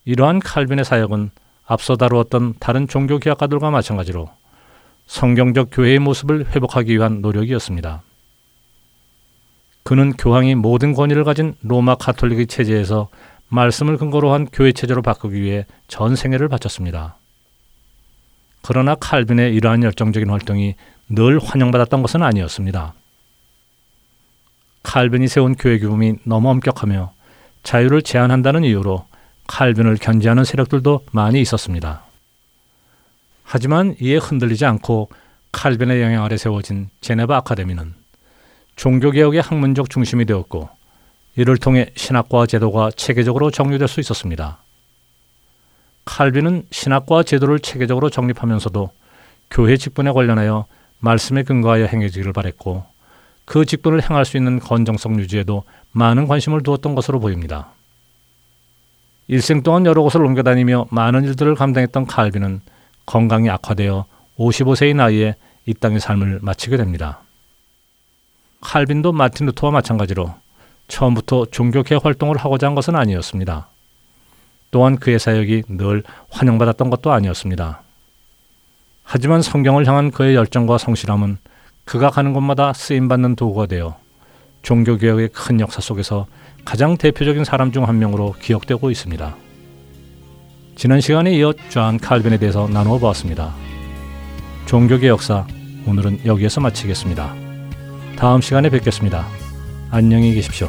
이러한 0.05 0.41
칼빈의 0.41 0.85
사역은 0.85 1.31
앞서 1.67 1.97
다루었던 1.97 2.55
다른 2.59 2.89
종교 2.89 3.19
기학가들과 3.19 3.71
마찬가지로 3.71 4.29
성경적 5.07 5.69
교회의 5.73 5.99
모습을 5.99 6.47
회복하기 6.55 6.93
위한 6.93 7.21
노력이었습니다. 7.21 8.03
그는 9.85 10.13
교황이 10.13 10.55
모든 10.55 10.95
권위를 10.95 11.25
가진 11.25 11.55
로마 11.63 11.97
카톨릭의 11.97 12.47
체제에서 12.47 13.09
말씀을 13.49 13.99
근거로 13.99 14.33
한 14.33 14.47
교회 14.51 14.73
체제로 14.73 15.03
바꾸기 15.03 15.41
위해 15.41 15.67
전 15.89 16.17
생애를 16.17 16.49
바쳤습니다. 16.49 17.17
그러나 18.63 18.95
칼빈의 18.95 19.55
이러한 19.55 19.83
열정적인 19.83 20.31
활동이 20.31 20.77
늘 21.09 21.39
환영받았던 21.39 22.01
것은 22.01 22.23
아니었습니다. 22.23 22.95
칼빈이 24.83 25.29
세운 25.29 25.55
교회 25.55 25.79
규범이 25.79 26.17
너무 26.25 26.49
엄격하며 26.51 27.13
자유를 27.63 28.03
제한한다는 28.03 28.65
이유로 28.65 29.05
칼빈을 29.47 29.97
견제하는 29.97 30.45
세력들도 30.45 31.07
많이 31.13 31.41
있었습니다. 31.41 32.05
하지만 33.45 33.95
이에 34.01 34.17
흔들리지 34.17 34.65
않고 34.65 35.11
칼빈의 35.53 36.01
영향 36.01 36.25
아래 36.25 36.37
세워진 36.37 36.89
제네바 37.01 37.37
아카데미는 37.39 37.95
종교개혁의 38.77 39.43
학문적 39.43 39.91
중심이 39.91 40.25
되었고 40.25 40.71
이를 41.37 41.57
통해 41.59 41.91
신학과 41.97 42.47
제도가 42.47 42.91
체계적으로 42.93 43.51
정리될 43.51 43.89
수 43.89 44.01
있었습니다. 44.01 44.59
칼빈은 46.05 46.67
신학과 46.71 47.23
제도를 47.23 47.61
체계적으로 47.61 48.11
정립하면서도 48.11 48.91
교회 49.51 49.77
직분에 49.77 50.13
관련하여 50.13 50.67
말씀에 50.99 51.43
근거하여 51.43 51.87
행해지기를 51.87 52.33
바랬고 52.33 52.85
그 53.45 53.65
직분을 53.65 54.03
행할 54.03 54.25
수 54.25 54.37
있는 54.37 54.59
건정성 54.59 55.19
유지에도 55.19 55.65
많은 55.93 56.27
관심을 56.27 56.63
두었던 56.63 56.95
것으로 56.95 57.21
보입니다. 57.21 57.73
일생 59.29 59.63
동안 59.63 59.87
여러 59.87 60.03
곳을 60.03 60.25
옮겨다니며 60.25 60.87
많은 60.91 61.25
일들을 61.25 61.55
감당했던 61.55 62.07
칼빈은 62.07 62.61
건강이 63.07 63.49
악화되어 63.51 64.05
55세의 64.39 64.97
나이에 64.97 65.37
이 65.67 65.75
땅의 65.75 66.01
삶을 66.01 66.41
마치게 66.43 66.77
됩니다. 66.77 67.21
칼빈도 68.61 69.13
마틴 69.13 69.47
루터와 69.47 69.73
마찬가지로 69.73 70.35
처음부터 70.89 71.47
종교개혁 71.51 72.05
활동을 72.05 72.37
하고자 72.37 72.67
한 72.67 72.75
것은 72.75 72.97
아니었습니다. 72.97 73.69
또한 74.71 74.97
그의 74.97 75.19
사역이 75.19 75.65
늘 75.69 76.03
환영받았던 76.31 76.91
것도 76.91 77.13
아니었습니다. 77.13 77.83
하지만 79.05 79.43
성경을 79.43 79.87
향한 79.87 80.11
그의 80.11 80.35
열정과 80.35 80.79
성실함은 80.79 81.39
그가 81.85 82.11
가는 82.11 82.33
곳마다 82.33 82.73
쓰임받는 82.73 83.37
도구가 83.37 83.67
되어 83.67 83.97
종교개혁의 84.63 85.29
큰 85.29 85.61
역사 85.61 85.81
속에서 85.81 86.27
가장 86.65 86.97
대표적인 86.97 87.45
사람 87.45 87.73
중 87.73 87.85
한 87.85 87.99
명으로 87.99 88.35
기억되고 88.41 88.91
있습니다. 88.91 89.37
지난 90.77 91.01
시간에 91.01 91.33
이어 91.35 91.53
존 91.69 91.99
칼빈에 91.99 92.39
대해서 92.39 92.69
나누어 92.69 92.99
보았습니다. 92.99 93.55
종교개혁사 94.67 95.47
오늘은 95.87 96.21
여기에서 96.25 96.61
마치겠습니다. 96.61 97.35
다음 98.17 98.41
시간에 98.41 98.71
뵙겠습니다. 98.71 99.27
안녕히 99.91 100.35
계십시오. 100.35 100.69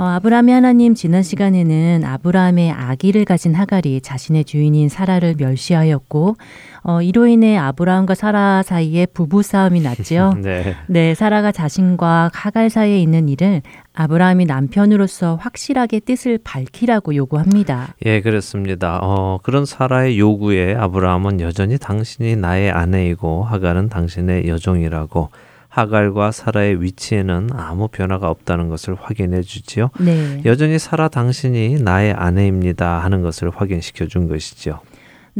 어, 0.00 0.04
아브라함이 0.04 0.50
하나님 0.50 0.94
지난 0.94 1.22
시간에는 1.22 2.04
아브라함의 2.06 2.70
아기를 2.70 3.26
가진 3.26 3.54
하갈이 3.54 4.00
자신의 4.00 4.46
주인인 4.46 4.88
사라를 4.88 5.34
멸시하였고 5.36 6.36
어, 6.84 7.02
이로 7.02 7.26
인해 7.26 7.58
아브라함과 7.58 8.14
사라 8.14 8.62
사이에 8.62 9.04
부부 9.04 9.42
싸움이 9.42 9.82
났지요. 9.82 10.36
네. 10.42 10.74
네, 10.86 11.14
사라가 11.14 11.52
자신과 11.52 12.30
하갈 12.32 12.70
사이에 12.70 12.98
있는 12.98 13.28
일을 13.28 13.60
아브라함이 13.92 14.46
남편으로서 14.46 15.36
확실하게 15.36 16.00
뜻을 16.00 16.38
밝히라고 16.42 17.14
요구합니다. 17.14 17.94
예, 18.06 18.22
그렇습니다. 18.22 19.00
어, 19.02 19.38
그런 19.42 19.66
사라의 19.66 20.18
요구에 20.18 20.76
아브라함은 20.76 21.42
여전히 21.42 21.76
당신이 21.76 22.36
나의 22.36 22.70
아내이고 22.70 23.44
하갈은 23.44 23.90
당신의 23.90 24.48
여종이라고 24.48 25.28
하갈과 25.70 26.32
사라의 26.32 26.82
위치에는 26.82 27.50
아무 27.54 27.88
변화가 27.88 28.28
없다는 28.28 28.68
것을 28.68 28.96
확인해 29.00 29.40
주지요. 29.40 29.90
네. 29.98 30.42
여전히 30.44 30.78
사라 30.78 31.08
당신이 31.08 31.80
나의 31.80 32.12
아내입니다 32.12 32.98
하는 32.98 33.22
것을 33.22 33.50
확인시켜 33.50 34.06
준 34.06 34.28
것이죠. 34.28 34.80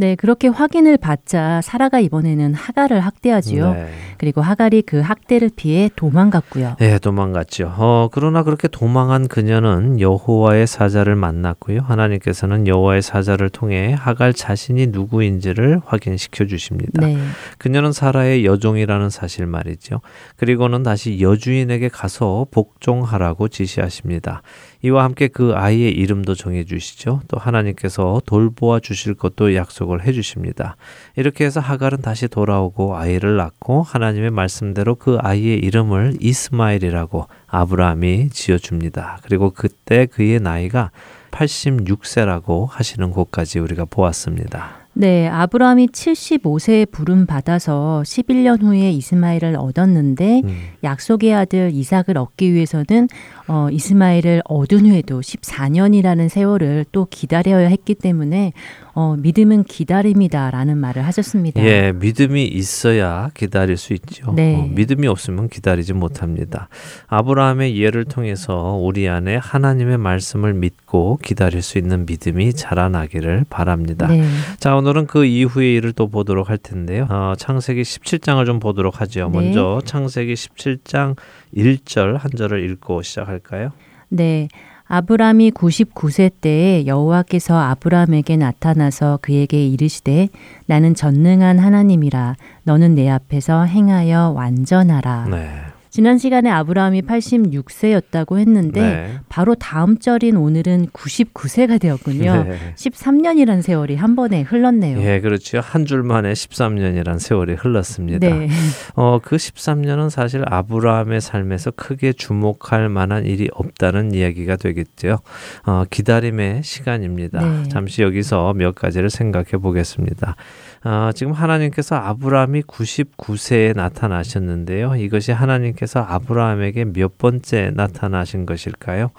네, 0.01 0.15
그렇게 0.15 0.49
확인을 0.49 0.97
받자 0.97 1.61
사라가 1.61 2.01
이번에는 2.01 2.55
하갈을 2.55 3.01
학대하지요. 3.01 3.75
네. 3.75 3.89
그리고 4.17 4.41
하갈이 4.41 4.81
그 4.81 5.01
학대를 5.01 5.51
피해 5.55 5.91
도망갔고요. 5.95 6.77
예, 6.81 6.99
도망갔죠. 6.99 7.75
어, 7.77 8.09
그러나 8.11 8.43
그렇게 8.43 8.67
도망한 8.67 9.29
그녀는 9.29 10.01
여호와의 10.01 10.67
사자를 10.67 11.17
만났고요. 11.17 11.81
하나님께서는 11.83 12.67
여호와의 12.67 13.03
사자를 13.03 13.51
통해 13.51 13.95
하갈 13.95 14.33
자신이 14.33 14.87
누구인지를 14.87 15.83
확인시켜 15.85 16.47
주십니다. 16.47 17.07
네. 17.07 17.19
그녀는 17.59 17.93
사라의 17.93 18.47
여종이라는 18.47 19.11
사실 19.11 19.45
말이죠. 19.45 20.01
그리고는 20.37 20.83
다시 20.83 21.21
여주인에게 21.21 21.91
가서 21.91 22.47
복종하라고 22.51 23.49
지시하십니다. 23.49 24.41
이와 24.83 25.05
함께 25.05 25.29
그 25.29 25.53
아이의 25.55 25.93
이름도 25.93 26.35
정해 26.35 26.65
주시죠. 26.65 27.21
또 27.29 27.39
하나님께서 27.39 28.21
돌보아 28.25 28.81
주실 28.81 29.15
것도 29.15 29.55
약속을 29.55 30.07
해 30.07 30.13
주십니다. 30.13 30.77
이렇게 31.17 31.45
해서 31.45 31.61
하갈은 31.61 32.01
다시 32.01 32.29
돌아오고 32.29 32.97
아이를 32.97 33.37
낳고 33.37 33.83
하나님의 33.83 34.31
말씀대로 34.31 34.95
그 34.95 35.19
아이의 35.21 35.59
이름을 35.59 36.17
이스마엘이라고 36.21 37.27
아브라함이 37.47 38.31
지어 38.31 38.59
줍니다. 38.59 39.19
그리고 39.23 39.51
그때 39.51 40.07
그의 40.07 40.41
나이가 40.41 40.91
86세라고 41.31 42.69
하시는 42.69 43.11
곳까지 43.11 43.59
우리가 43.59 43.85
보았습니다. 43.85 44.80
네, 44.93 45.29
아브라함이 45.29 45.89
75세에 45.89 46.91
부름 46.91 47.25
받아서 47.25 48.03
11년 48.05 48.61
후에 48.61 48.91
이스마엘을 48.91 49.57
얻었는데 49.57 50.43
음. 50.45 50.59
약속의 50.83 51.33
아들 51.33 51.71
이삭을 51.73 52.19
얻기 52.19 52.53
위해서는 52.53 53.09
어, 53.47 53.69
이스마엘을 53.71 54.43
얻은 54.45 54.87
후에도 54.87 55.21
14년이라는 55.21 56.29
세월을 56.29 56.87
또 56.91 57.07
기다려야 57.09 57.69
했기 57.69 57.95
때문에 57.95 58.53
어, 59.01 59.17
믿음은 59.17 59.65
기다림이다라는 59.65 60.77
말을 60.77 61.07
하셨습니다. 61.07 61.65
예, 61.65 61.93
믿음이 61.93 62.45
있어야 62.45 63.31
기다릴 63.33 63.79
수 63.79 63.95
있죠. 63.95 64.35
네. 64.35 64.57
어, 64.57 64.69
믿음이 64.71 65.07
없으면 65.07 65.49
기다리지 65.49 65.95
못합니다. 65.95 66.69
아브라함의 67.07 67.81
예를 67.81 68.05
통해서 68.05 68.79
우리 68.79 69.09
안에 69.09 69.37
하나님의 69.37 69.97
말씀을 69.97 70.53
믿고 70.53 71.19
기다릴 71.23 71.63
수 71.63 71.79
있는 71.79 72.05
믿음이 72.05 72.53
자라나기를 72.53 73.47
바랍니다. 73.49 74.07
네. 74.07 74.23
자, 74.59 74.77
오늘은 74.77 75.07
그 75.07 75.25
이후의 75.25 75.77
일을 75.77 75.93
또 75.95 76.09
보도록 76.09 76.51
할 76.51 76.59
텐데요. 76.59 77.07
어, 77.09 77.33
창세기 77.39 77.81
17장을 77.81 78.45
좀 78.45 78.61
보도록 78.61 79.01
하죠. 79.01 79.31
네. 79.33 79.39
먼저 79.41 79.81
창세기 79.87 80.35
17장 80.35 81.17
1절 81.57 82.19
한 82.19 82.31
절을 82.37 82.71
읽고 82.71 83.01
시작할까요? 83.01 83.73
네. 84.11 84.49
아브람이 84.93 85.53
99세 85.53 86.33
때에 86.41 86.85
여호와께서 86.85 87.57
아브람에게 87.57 88.37
나타나서 88.37 89.21
그에게 89.23 89.65
이르시되 89.65 90.29
나는 90.67 90.97
전능한 90.97 91.61
하나님이라 91.61 92.35
너는 92.65 92.97
내 92.97 93.09
앞에서 93.09 93.63
행하여 93.67 94.31
완전하라. 94.31 95.29
네. 95.31 95.49
지난 95.91 96.19
시간에 96.19 96.49
아브라함이 96.51 97.03
86세였다고 97.03 98.39
했는데 98.39 98.81
네. 98.81 99.19
바로 99.29 99.57
다음 99.57 99.99
절인 99.99 100.37
오늘은 100.37 100.87
99세가 100.93 101.81
되었군요. 101.81 102.45
네. 102.45 102.59
13년이란 102.77 103.61
세월이 103.63 103.97
한 103.97 104.15
번에 104.15 104.43
흘렀네요. 104.43 105.03
예, 105.03 105.21
그렇죠. 105.21 105.59
한 105.61 105.85
줄 105.85 106.05
만에 106.05 106.33
13년이란 106.33 107.19
세월이 107.19 107.55
흘렀습니다. 107.55 108.29
네. 108.29 108.49
어, 108.95 109.19
그 109.21 109.35
13년은 109.35 110.11
사실 110.11 110.45
아브라함의 110.47 111.21
삶에서 111.21 111.73
크게 111.73 112.13
주목할 112.13 112.89
만한 112.89 113.25
일이 113.27 113.49
없다는 113.53 114.15
이야기가 114.15 114.55
되겠죠. 114.57 115.19
어, 115.67 115.83
기다림의 115.91 116.63
시간입니다. 116.63 117.41
네. 117.41 117.69
잠시 117.69 118.03
여기서 118.03 118.55
몇 118.55 118.77
가지를 118.77 119.11
생각해 119.11 119.51
보겠습니다. 119.61 120.37
어, 120.85 121.11
지금 121.15 121.33
하나님께서 121.33 121.97
아브라함이 121.97 122.63
99세에 122.63 123.75
나타나셨는데요. 123.75 124.95
이것이 124.95 125.33
하나님께 125.33 125.80
서 125.87 126.01
아브라함에게 126.01 126.87
몇 126.87 127.19
번째 127.19 127.71
나타나신 127.75 128.47
것일까요? 128.47 129.11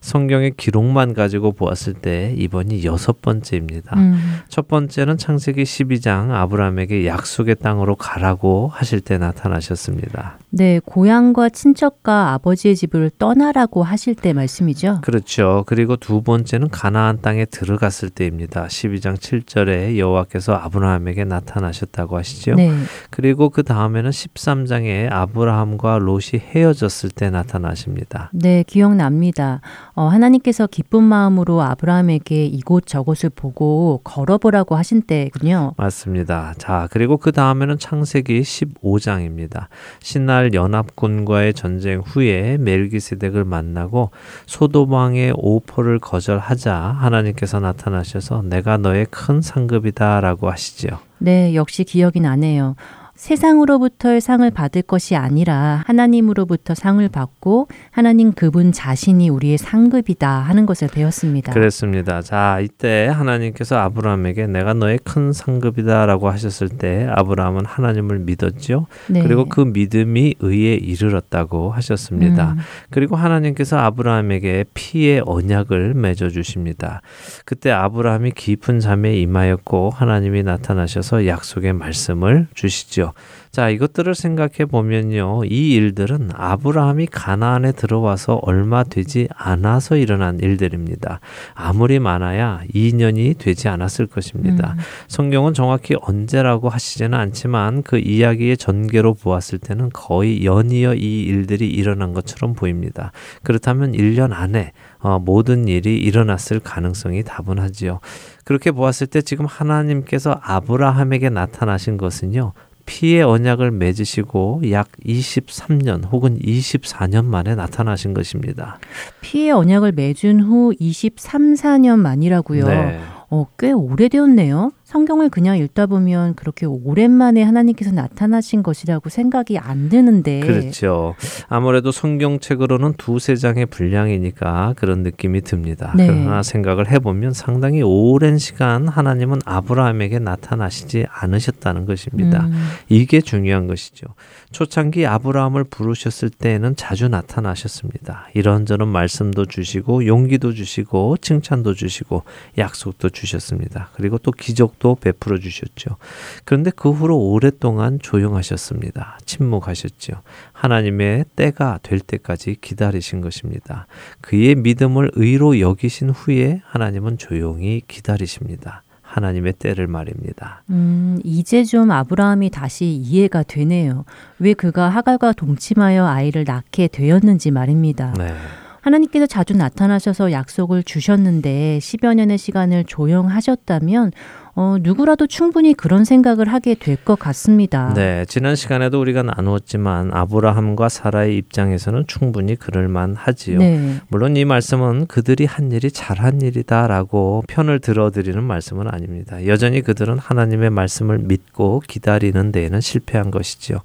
성경의 0.00 0.52
기록만 0.56 1.14
가지고 1.14 1.52
보았을 1.52 1.94
때 1.94 2.34
이번이 2.36 2.84
여섯 2.84 3.20
번째입니다. 3.20 3.96
음, 3.98 4.18
첫 4.48 4.66
번째는 4.66 5.18
창세기 5.18 5.62
12장 5.62 6.30
아브라함에게 6.30 7.06
약속의 7.06 7.56
땅으로 7.56 7.96
가라고 7.96 8.68
하실 8.72 9.00
때 9.00 9.18
나타나셨습니다. 9.18 10.38
네, 10.50 10.80
고향과 10.84 11.50
친척과 11.50 12.32
아버지의 12.32 12.76
집을 12.76 13.10
떠나라고 13.18 13.82
하실 13.82 14.14
때 14.14 14.32
말씀이죠. 14.32 15.00
그렇죠. 15.02 15.64
그리고 15.66 15.96
두 15.96 16.22
번째는 16.22 16.70
가나안 16.70 17.20
땅에 17.20 17.44
들어갔을 17.44 18.10
때입니다. 18.10 18.66
12장 18.66 19.16
7절에 19.16 19.98
여호와께서 19.98 20.54
아브라함에게 20.54 21.24
나타나셨다고 21.24 22.16
하시죠. 22.16 22.54
네. 22.54 22.72
그리고 23.10 23.50
그 23.50 23.62
다음에는 23.62 24.10
13장에 24.10 25.12
아브라함과 25.12 25.98
롯이 25.98 26.40
헤어졌을 26.40 27.10
때 27.10 27.30
나타나십니다. 27.30 28.30
네, 28.32 28.64
기억납니다. 28.66 29.60
어, 29.94 30.06
하나님께서 30.08 30.66
기쁜 30.66 31.02
마음으로 31.02 31.62
아브라함에게 31.62 32.46
이곳 32.46 32.86
저곳을 32.86 33.30
보고 33.30 34.00
걸어보라고 34.04 34.76
하신 34.76 35.02
때군요. 35.02 35.74
맞습니다. 35.76 36.54
자, 36.58 36.88
그리고 36.90 37.16
그 37.16 37.32
다음에는 37.32 37.78
창세기 37.78 38.40
15장입니다. 38.42 39.66
신날 40.00 40.54
연합군과의 40.54 41.54
전쟁 41.54 42.00
후에 42.00 42.56
멜기세덱을 42.58 43.44
만나고 43.44 44.10
소도방의 44.46 45.34
오포를 45.36 45.98
거절하자 45.98 46.74
하나님께서 46.74 47.60
나타나셔서 47.60 48.42
내가 48.42 48.76
너의 48.76 49.06
큰 49.10 49.40
상급이다라고 49.40 50.50
하시지요. 50.50 50.98
네, 51.18 51.54
역시 51.54 51.84
기억이 51.84 52.20
나네요. 52.20 52.76
세상으로부터의 53.20 54.22
상을 54.22 54.50
받을 54.50 54.80
것이 54.80 55.14
아니라 55.14 55.82
하나님으로부터 55.86 56.74
상을 56.74 57.06
받고 57.06 57.68
하나님 57.90 58.32
그분 58.32 58.72
자신이 58.72 59.28
우리의 59.28 59.58
상급이다 59.58 60.26
하는 60.26 60.64
것을 60.64 60.88
배웠습니다. 60.88 61.52
그렇습니다. 61.52 62.22
자, 62.22 62.60
이때 62.62 63.08
하나님께서 63.12 63.76
아브라함에게 63.76 64.46
내가 64.46 64.72
너의 64.72 64.98
큰 65.04 65.34
상급이다라고 65.34 66.30
하셨을 66.30 66.70
때 66.70 67.06
아브라함은 67.10 67.66
하나님을 67.66 68.20
믿었죠. 68.20 68.86
네. 69.08 69.22
그리고 69.22 69.44
그 69.44 69.60
믿음이 69.60 70.36
의에 70.40 70.74
이르렀다고 70.76 71.72
하셨습니다. 71.72 72.52
음, 72.52 72.58
그리고 72.88 73.16
하나님께서 73.16 73.76
아브라함에게 73.76 74.64
피의 74.72 75.22
언약을 75.26 75.92
맺어 75.92 76.30
주십니다. 76.30 77.02
그때 77.44 77.70
아브라함이 77.70 78.30
깊은 78.30 78.80
잠에 78.80 79.14
임하였고 79.18 79.90
하나님이 79.90 80.42
나타나셔서 80.42 81.26
약속의 81.26 81.74
말씀을 81.74 82.48
주시죠. 82.54 83.09
자, 83.50 83.68
이것들을 83.68 84.14
생각해 84.14 84.66
보면요. 84.70 85.44
이 85.44 85.74
일들은 85.74 86.30
아브라함이 86.34 87.06
가나안에 87.06 87.72
들어와서 87.72 88.40
얼마 88.42 88.84
되지 88.84 89.28
않아서 89.34 89.96
일어난 89.96 90.38
일들입니다. 90.38 91.20
아무리 91.54 91.98
많아야 91.98 92.62
2년이 92.72 93.38
되지 93.38 93.68
않았을 93.68 94.06
것입니다. 94.06 94.74
음. 94.76 94.82
성경은 95.08 95.54
정확히 95.54 95.94
언제라고 96.00 96.68
하시지는 96.68 97.18
않지만 97.18 97.82
그 97.82 97.98
이야기의 97.98 98.56
전개로 98.56 99.14
보았을 99.14 99.58
때는 99.58 99.90
거의 99.92 100.44
연이어 100.44 100.94
이 100.94 101.22
일들이 101.22 101.68
일어난 101.68 102.12
것처럼 102.12 102.54
보입니다. 102.54 103.12
그렇다면 103.42 103.92
1년 103.92 104.32
안에 104.32 104.72
어, 105.00 105.18
모든 105.18 105.66
일이 105.66 105.96
일어났을 105.96 106.60
가능성이 106.60 107.22
다분하지요. 107.22 108.00
그렇게 108.44 108.70
보았을 108.70 109.06
때 109.06 109.22
지금 109.22 109.46
하나님께서 109.46 110.38
아브라함에게 110.42 111.30
나타나신 111.30 111.96
것은요. 111.96 112.52
피의 112.90 113.22
언약을 113.22 113.70
맺으시고 113.70 114.62
약 114.72 114.88
23년 115.06 116.10
혹은 116.10 116.40
24년 116.40 117.24
만에 117.24 117.54
나타나신 117.54 118.14
것입니다. 118.14 118.80
피의 119.20 119.52
언약을 119.52 119.92
맺은 119.92 120.40
후 120.40 120.74
23, 120.76 121.54
4년 121.54 122.00
만이라고요. 122.00 122.66
네. 122.66 122.98
어, 123.30 123.46
꽤 123.60 123.70
오래되었네요. 123.70 124.72
성경을 124.90 125.28
그냥 125.28 125.56
읽다 125.56 125.86
보면 125.86 126.34
그렇게 126.34 126.66
오랜만에 126.66 127.44
하나님께서 127.44 127.92
나타나신 127.92 128.64
것이라고 128.64 129.08
생각이 129.08 129.56
안 129.56 129.88
드는데. 129.88 130.40
그렇죠. 130.40 131.14
아무래도 131.48 131.92
성경책으로는 131.92 132.94
두세 132.94 133.36
장의 133.36 133.66
분량이니까 133.66 134.74
그런 134.76 135.04
느낌이 135.04 135.42
듭니다. 135.42 135.94
네. 135.96 136.08
그러나 136.08 136.42
생각을 136.42 136.90
해보면 136.90 137.34
상당히 137.34 137.82
오랜 137.82 138.36
시간 138.38 138.88
하나님은 138.88 139.42
아브라함에게 139.44 140.18
나타나시지 140.18 141.06
않으셨다는 141.08 141.86
것입니다. 141.86 142.46
음. 142.46 142.68
이게 142.88 143.20
중요한 143.20 143.68
것이죠. 143.68 144.08
초창기 144.50 145.06
아브라함을 145.06 145.62
부르셨을 145.64 146.30
때에는 146.30 146.74
자주 146.74 147.06
나타나셨습니다. 147.06 148.26
이런저런 148.34 148.88
말씀도 148.88 149.46
주시고 149.46 150.06
용기도 150.06 150.52
주시고 150.52 151.18
칭찬도 151.18 151.74
주시고 151.74 152.24
약속도 152.58 153.10
주셨습니다. 153.10 153.90
그리고 153.94 154.18
또 154.18 154.32
기적 154.32 154.79
도 154.80 154.96
베풀어 154.96 155.38
주셨죠. 155.38 155.96
그런데 156.44 156.72
그 156.74 156.90
후로 156.90 157.16
오랫동안 157.16 157.98
조용하셨습니다. 158.00 159.18
침묵하셨죠. 159.26 160.14
하나님의 160.52 161.26
때가 161.36 161.78
될 161.82 162.00
때까지 162.00 162.56
기다리신 162.60 163.20
것입니다. 163.20 163.86
그의 164.22 164.56
믿음을 164.56 165.10
의로 165.14 165.60
여기신 165.60 166.10
후에 166.10 166.62
하나님은 166.64 167.18
조용히 167.18 167.82
기다리십니다. 167.86 168.82
하나님의 169.02 169.54
때를 169.54 169.86
말입니다. 169.86 170.62
음, 170.70 171.20
이제 171.24 171.62
좀 171.64 171.90
아브라함이 171.90 172.50
다시 172.50 172.86
이해가 172.86 173.42
되네요. 173.42 174.04
왜 174.38 174.54
그가 174.54 174.88
하갈과 174.88 175.32
동침하여 175.32 176.06
아이를 176.06 176.44
낳게 176.46 176.88
되었는지 176.88 177.50
말입니다. 177.50 178.14
네. 178.16 178.32
하나님께서 178.80 179.26
자주 179.26 179.54
나타나셔서 179.54 180.32
약속을 180.32 180.84
주셨는데 180.84 181.78
10여 181.80 182.14
년의 182.14 182.38
시간을 182.38 182.84
조용하셨다면 182.84 184.12
어, 184.60 184.76
누구라도 184.78 185.26
충분히 185.26 185.72
그런 185.72 186.04
생각을 186.04 186.48
하게 186.52 186.74
될 186.74 187.00
것 187.02 187.18
같습니다. 187.18 187.94
네, 187.94 188.26
지난 188.28 188.54
시간에도 188.54 189.00
우리가 189.00 189.22
나누었지만 189.22 190.10
아브라함과 190.12 190.90
사라의 190.90 191.34
입장에서는 191.38 192.04
충분히 192.06 192.56
그럴 192.56 192.88
만 192.88 193.14
하지요. 193.16 193.58
네. 193.58 193.94
물론 194.08 194.36
이 194.36 194.44
말씀은 194.44 195.06
그들이 195.06 195.46
한 195.46 195.72
일이 195.72 195.90
잘한 195.90 196.42
일이다라고 196.42 197.44
편을 197.48 197.78
들어드리는 197.78 198.42
말씀은 198.42 198.86
아닙니다. 198.88 199.46
여전히 199.46 199.80
그들은 199.80 200.18
하나님의 200.18 200.68
말씀을 200.68 201.20
믿고 201.20 201.82
기다리는 201.88 202.52
데에는 202.52 202.82
실패한 202.82 203.30
것이지요. 203.30 203.78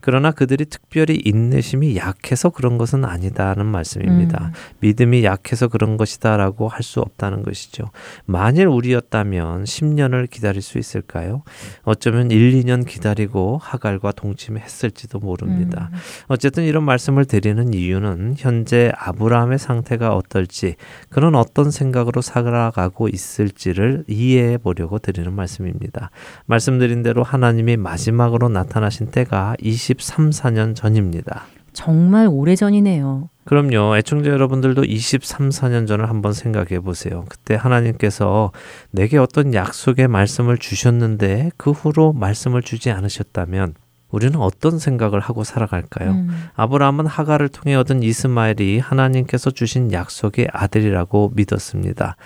그러나 0.00 0.32
그들이 0.32 0.64
특별히 0.64 1.20
인내심이 1.24 1.96
약해서 1.96 2.50
그런 2.50 2.76
것은 2.78 3.04
아니다는 3.04 3.66
말씀입니다. 3.66 4.46
음. 4.46 4.52
믿음이 4.80 5.24
약해서 5.24 5.68
그런 5.68 5.96
것이다라고 5.96 6.66
할 6.68 6.88
수 6.88 7.00
없다는 7.00 7.42
것이죠. 7.42 7.84
만일 8.24 8.66
우리였다면 8.66 9.64
10년을 9.64 10.28
기다릴 10.30 10.62
수 10.62 10.78
있을까요? 10.78 11.42
어쩌면 11.82 12.30
1, 12.30 12.52
2년 12.62 12.86
기다리고 12.86 13.58
하갈과 13.62 14.12
동침했을지도 14.12 15.18
모릅니다. 15.18 15.90
음. 15.92 15.98
어쨌든 16.28 16.64
이런 16.64 16.84
말씀을 16.84 17.26
드리는 17.26 17.74
이유는 17.74 18.36
현재 18.38 18.90
아브라함의 18.96 19.58
상태가 19.58 20.14
어떨지 20.16 20.76
그는 21.10 21.34
어떤 21.34 21.70
생각으로 21.70 22.22
살아가고 22.22 23.08
있을지를 23.08 24.04
이해해 24.08 24.56
보려고 24.56 24.98
드리는 24.98 25.32
말씀입니다. 25.32 26.10
말씀드린 26.46 27.02
대로 27.02 27.22
하나님이 27.22 27.76
마지막으로 27.76 28.48
나타나신 28.48 29.10
때가 29.10 29.56
23, 29.88 30.30
4년 30.30 30.74
전입니다. 30.74 31.46
정말 31.72 32.28
오래전이네요. 32.30 33.30
그럼요. 33.44 33.96
애청자 33.96 34.30
여러분들도 34.30 34.84
23, 34.84 35.48
4년 35.48 35.86
전을 35.86 36.10
한번 36.10 36.32
생각해 36.32 36.80
보세요. 36.80 37.24
그때 37.28 37.54
하나님께서 37.54 38.52
내게 38.90 39.16
어떤 39.16 39.54
약속의 39.54 40.08
말씀을 40.08 40.58
주셨는데 40.58 41.52
그 41.56 41.70
후로 41.70 42.12
말씀을 42.12 42.62
주지 42.62 42.90
않으셨다면 42.90 43.74
우리는 44.10 44.36
어떤 44.36 44.78
생각을 44.78 45.20
하고 45.20 45.44
살아갈까요? 45.44 46.10
음. 46.10 46.48
아브라함은 46.54 47.06
하가를 47.06 47.48
통해 47.48 47.74
얻은 47.74 48.02
이스마엘이 48.02 48.78
하나님께서 48.78 49.50
주신 49.50 49.92
약속의 49.92 50.48
아들이라고 50.52 51.32
믿었습니다. 51.34 52.16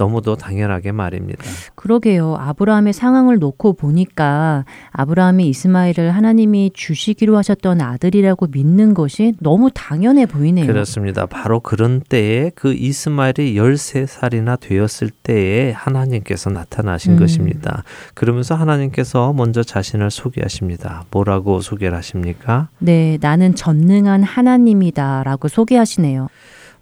너무도 0.00 0.36
당연하게 0.36 0.92
말입니다. 0.92 1.44
그러게요. 1.74 2.34
아브라함의 2.38 2.94
상황을 2.94 3.38
놓고 3.38 3.74
보니까 3.74 4.64
아브라함이 4.92 5.46
이스마엘을 5.46 6.12
하나님이 6.12 6.70
주시기로 6.72 7.36
하셨던 7.36 7.82
아들이라고 7.82 8.46
믿는 8.50 8.94
것이 8.94 9.34
너무 9.40 9.70
당연해 9.74 10.24
보이네요. 10.24 10.66
그렇습니다. 10.66 11.26
바로 11.26 11.60
그런 11.60 12.00
때에 12.00 12.50
그 12.54 12.72
이스마엘이 12.72 13.56
13살이나 13.56 14.58
되었을 14.58 15.10
때에 15.10 15.72
하나님께서 15.72 16.48
나타나신 16.48 17.12
음. 17.12 17.18
것입니다. 17.18 17.84
그러면서 18.14 18.54
하나님께서 18.54 19.34
먼저 19.34 19.62
자신을 19.62 20.10
소개하십니다. 20.10 21.04
뭐라고 21.10 21.60
소개를 21.60 21.98
하십니까? 21.98 22.68
네, 22.78 23.18
나는 23.20 23.54
전능한 23.54 24.22
하나님이다라고 24.22 25.48
소개하시네요. 25.48 26.28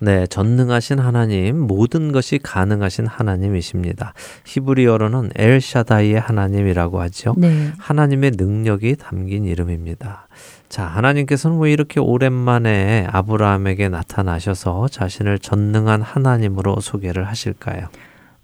네, 0.00 0.26
전능하신 0.28 1.00
하나님, 1.00 1.58
모든 1.58 2.12
것이 2.12 2.38
가능하신 2.38 3.06
하나님이십니다. 3.06 4.14
히브리어로는 4.44 5.30
엘샤다이의 5.34 6.20
하나님이라고 6.20 7.00
하죠. 7.02 7.34
네. 7.36 7.72
하나님의 7.78 8.32
능력이 8.36 8.96
담긴 8.96 9.44
이름입니다. 9.44 10.28
자, 10.68 10.84
하나님께서는 10.84 11.58
왜 11.58 11.72
이렇게 11.72 11.98
오랜만에 11.98 13.08
아브라함에게 13.10 13.88
나타나셔서 13.88 14.88
자신을 14.88 15.38
전능한 15.38 16.02
하나님으로 16.02 16.80
소개를 16.80 17.26
하실까요? 17.26 17.88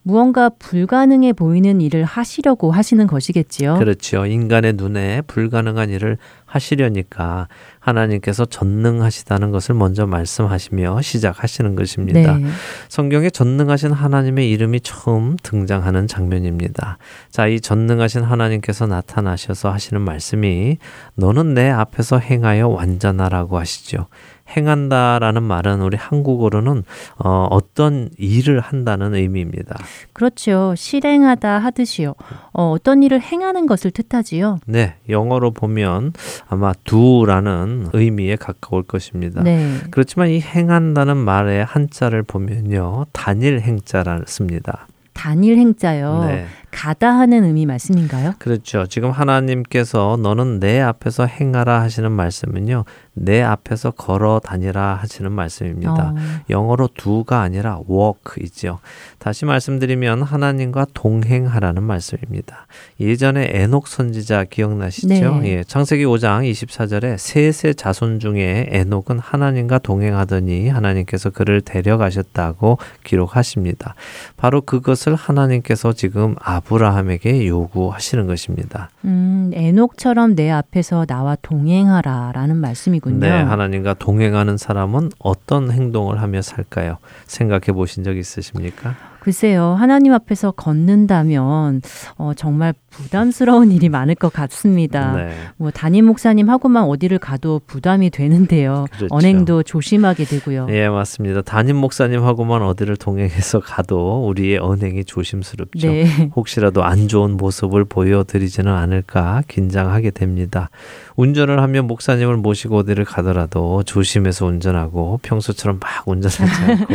무언가 0.06 0.50
불가능해 0.50 1.32
보이는 1.32 1.80
일을 1.80 2.04
하시려고 2.04 2.70
하시는 2.70 3.06
것이겠지요. 3.06 3.78
그렇죠. 3.78 4.26
인간의 4.26 4.74
눈에 4.74 5.22
불가능한 5.26 5.88
일을 5.88 6.18
하시려니까 6.54 7.48
하나님께서 7.80 8.44
전능하시다는 8.44 9.50
것을 9.50 9.74
먼저 9.74 10.06
말씀하시며 10.06 11.02
시작하시는 11.02 11.74
것입니다. 11.74 12.36
네. 12.38 12.46
성경에 12.88 13.30
전능하신 13.30 13.92
하나님의 13.92 14.50
이름이 14.50 14.80
처음 14.80 15.36
등장하는 15.42 16.06
장면입니다. 16.06 16.98
자, 17.30 17.46
이 17.46 17.60
전능하신 17.60 18.22
하나님께서 18.22 18.86
나타나셔서 18.86 19.70
하시는 19.70 20.00
말씀이 20.00 20.78
너는 21.16 21.54
내 21.54 21.68
앞에서 21.70 22.18
행하여 22.18 22.68
완전하라고 22.68 23.58
하시죠. 23.58 24.06
행한다라는 24.48 25.42
말은 25.42 25.80
우리 25.82 25.96
한국어로는 25.96 26.84
어, 27.18 27.48
어떤 27.50 28.10
일을 28.18 28.60
한다는 28.60 29.14
의미입니다. 29.14 29.76
그렇죠. 30.12 30.74
실행하다 30.76 31.58
하듯이요. 31.58 32.14
어, 32.52 32.70
어떤 32.70 33.02
일을 33.02 33.20
행하는 33.20 33.66
것을 33.66 33.90
뜻하지요. 33.90 34.58
네, 34.66 34.96
영어로 35.08 35.50
보면 35.52 36.12
아마 36.48 36.72
do라는 36.84 37.88
의미에 37.92 38.36
가까울 38.36 38.82
것입니다. 38.82 39.42
네. 39.42 39.78
그렇지만 39.90 40.28
이 40.28 40.40
행한다는 40.40 41.16
말의 41.16 41.64
한자를 41.64 42.22
보면요. 42.22 43.06
단일 43.12 43.60
행자를 43.60 44.24
씁니다. 44.26 44.86
단일 45.14 45.56
행자요. 45.58 46.24
네. 46.26 46.46
가다 46.74 47.08
하는 47.08 47.44
의미 47.44 47.66
말씀인가요? 47.66 48.34
그렇죠. 48.40 48.86
지금 48.86 49.10
하나님께서 49.12 50.18
너는 50.20 50.58
내 50.58 50.80
앞에서 50.80 51.24
행하라 51.24 51.80
하시는 51.80 52.10
말씀은요. 52.10 52.84
내 53.14 53.42
앞에서 53.42 53.92
걸어 53.92 54.40
다니라 54.40 54.98
하시는 55.00 55.30
말씀입니다. 55.30 55.92
어, 55.92 56.14
영어로 56.50 56.88
do가 56.96 57.42
아니라 57.42 57.78
walk이죠. 57.88 58.80
다시 59.18 59.44
말씀드리면 59.44 60.22
하나님과 60.22 60.86
동행하라는 60.94 61.82
말씀입니다. 61.84 62.66
예전에 62.98 63.50
에녹 63.52 63.86
선지자 63.86 64.44
기억나시죠? 64.44 65.36
네. 65.36 65.48
예, 65.48 65.64
창세기 65.64 66.04
5장 66.04 66.50
24절에 66.50 67.16
셋의 67.16 67.76
자손 67.76 68.18
중에 68.18 68.66
에녹은 68.70 69.20
하나님과 69.20 69.78
동행하더니 69.78 70.68
하나님께서 70.68 71.30
그를 71.30 71.60
데려가셨다고 71.60 72.78
기록하십니다. 73.04 73.94
바로 74.36 74.60
그것을 74.60 75.14
하나님께서 75.14 75.92
지금 75.92 76.34
아브라함에게 76.64 77.46
요구하시는 77.46 78.26
것입니다. 78.26 78.90
음, 79.04 79.50
에녹처럼 79.54 80.34
내 80.34 80.50
앞에서 80.50 81.04
나와 81.06 81.36
동행하라라는 81.40 82.56
말씀이군요. 82.56 83.20
네, 83.20 83.30
하나님과 83.30 83.94
동행하는 83.94 84.56
사람은 84.56 85.10
어떤 85.18 85.70
행동을 85.70 86.20
하며 86.20 86.42
살까요? 86.42 86.98
생각해 87.26 87.72
보신 87.72 88.02
적 88.04 88.16
있으십니까? 88.16 88.96
글쎄요, 89.24 89.74
하나님 89.78 90.12
앞에서 90.12 90.50
걷는다면 90.50 91.80
어, 92.18 92.32
정말 92.36 92.74
부담스러운 92.90 93.72
일이 93.72 93.88
많을 93.88 94.14
것 94.14 94.30
같습니다. 94.30 95.16
네. 95.16 95.32
뭐 95.56 95.70
담임 95.70 96.04
목사님하고만 96.04 96.84
어디를 96.84 97.18
가도 97.18 97.62
부담이 97.66 98.10
되는데요. 98.10 98.84
그렇죠. 98.92 99.08
언행도 99.14 99.62
조심하게 99.62 100.24
되고요. 100.24 100.66
예, 100.68 100.90
맞습니다. 100.90 101.40
담임 101.40 101.76
목사님하고만 101.76 102.60
어디를 102.60 102.98
동행해서 102.98 103.60
가도 103.60 104.26
우리의 104.26 104.58
언행이 104.58 105.06
조심스럽죠. 105.06 105.88
네. 105.88 106.30
혹시라도 106.36 106.84
안 106.84 107.08
좋은 107.08 107.38
모습을 107.38 107.86
보여드리지는 107.86 108.70
않을까 108.70 109.42
긴장하게 109.48 110.10
됩니다. 110.10 110.68
운전을 111.16 111.60
하면 111.60 111.86
목사님을 111.86 112.36
모시고 112.36 112.78
어디를 112.78 113.04
가더라도 113.04 113.82
조심해서 113.84 114.46
운전하고 114.46 115.20
평소처럼 115.22 115.78
막 115.80 116.08
운전하지 116.08 116.42
않고 116.72 116.94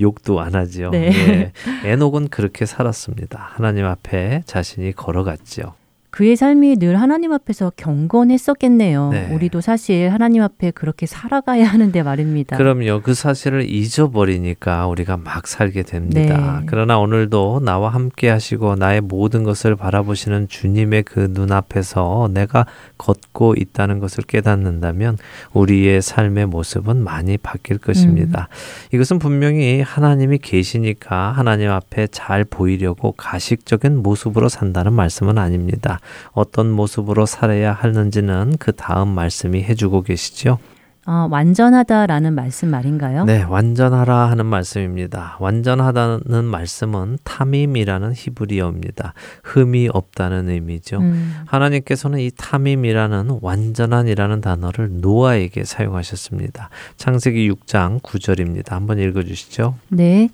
욕도 0.00 0.40
안 0.40 0.54
하죠. 0.54 0.90
네. 0.90 1.12
예. 1.12 1.52
에녹은 1.90 2.28
그렇게 2.28 2.66
살았습니다. 2.66 3.50
하나님 3.54 3.86
앞에 3.86 4.42
자신이 4.46 4.92
걸어갔지요. 4.92 5.74
그의 6.12 6.36
삶이 6.36 6.76
늘 6.76 7.00
하나님 7.00 7.32
앞에서 7.32 7.72
경건했었겠네요. 7.74 9.08
네. 9.12 9.34
우리도 9.34 9.62
사실 9.62 10.12
하나님 10.12 10.42
앞에 10.42 10.70
그렇게 10.72 11.06
살아가야 11.06 11.64
하는데 11.64 12.02
말입니다. 12.02 12.58
그럼요. 12.58 13.00
그 13.00 13.14
사실을 13.14 13.64
잊어버리니까 13.66 14.88
우리가 14.88 15.16
막 15.16 15.46
살게 15.46 15.84
됩니다. 15.84 16.60
네. 16.60 16.66
그러나 16.66 16.98
오늘도 16.98 17.62
나와 17.64 17.88
함께 17.88 18.28
하시고 18.28 18.74
나의 18.76 19.00
모든 19.00 19.42
것을 19.42 19.74
바라보시는 19.74 20.48
주님의 20.48 21.04
그 21.04 21.28
눈앞에서 21.30 22.28
내가 22.30 22.66
걷고 22.98 23.54
있다는 23.56 23.98
것을 23.98 24.24
깨닫는다면 24.24 25.16
우리의 25.54 26.02
삶의 26.02 26.44
모습은 26.44 27.02
많이 27.02 27.38
바뀔 27.38 27.78
것입니다. 27.78 28.48
이것은 28.92 29.18
분명히 29.18 29.80
하나님이 29.80 30.38
계시니까 30.42 31.32
하나님 31.32 31.70
앞에 31.70 32.08
잘 32.08 32.44
보이려고 32.44 33.12
가식적인 33.12 34.02
모습으로 34.02 34.50
산다는 34.50 34.92
말씀은 34.92 35.38
아닙니다. 35.38 36.00
어떤 36.32 36.70
모습으로 36.70 37.26
살아야 37.26 37.72
하는지는 37.72 38.56
그 38.58 38.72
다음 38.72 39.08
말씀이 39.08 39.62
해주고 39.62 40.02
계시죠. 40.02 40.58
어, 41.04 41.26
완전하다라는 41.32 42.32
말씀 42.34 42.68
말인가요? 42.68 43.24
네, 43.24 43.42
완전하라 43.42 44.30
하는 44.30 44.46
말씀입니다. 44.46 45.36
완전하다는 45.40 46.44
말씀은 46.44 47.18
타밈이라는 47.24 48.12
히브리어입니다. 48.14 49.12
흠이 49.42 49.88
없다는 49.92 50.48
의미죠. 50.48 50.98
음, 50.98 51.34
하나님께서는 51.46 52.20
이 52.20 52.30
타밈이라는 52.36 53.38
완전한이라는 53.40 54.40
단어를 54.42 55.00
노아에게 55.00 55.64
사용하셨습니다. 55.64 56.70
창세기 56.96 57.50
6장 57.50 58.00
9절입니다. 58.00 58.70
한번 58.70 59.00
읽어 59.00 59.24
주시죠. 59.24 59.74
네. 59.88 60.28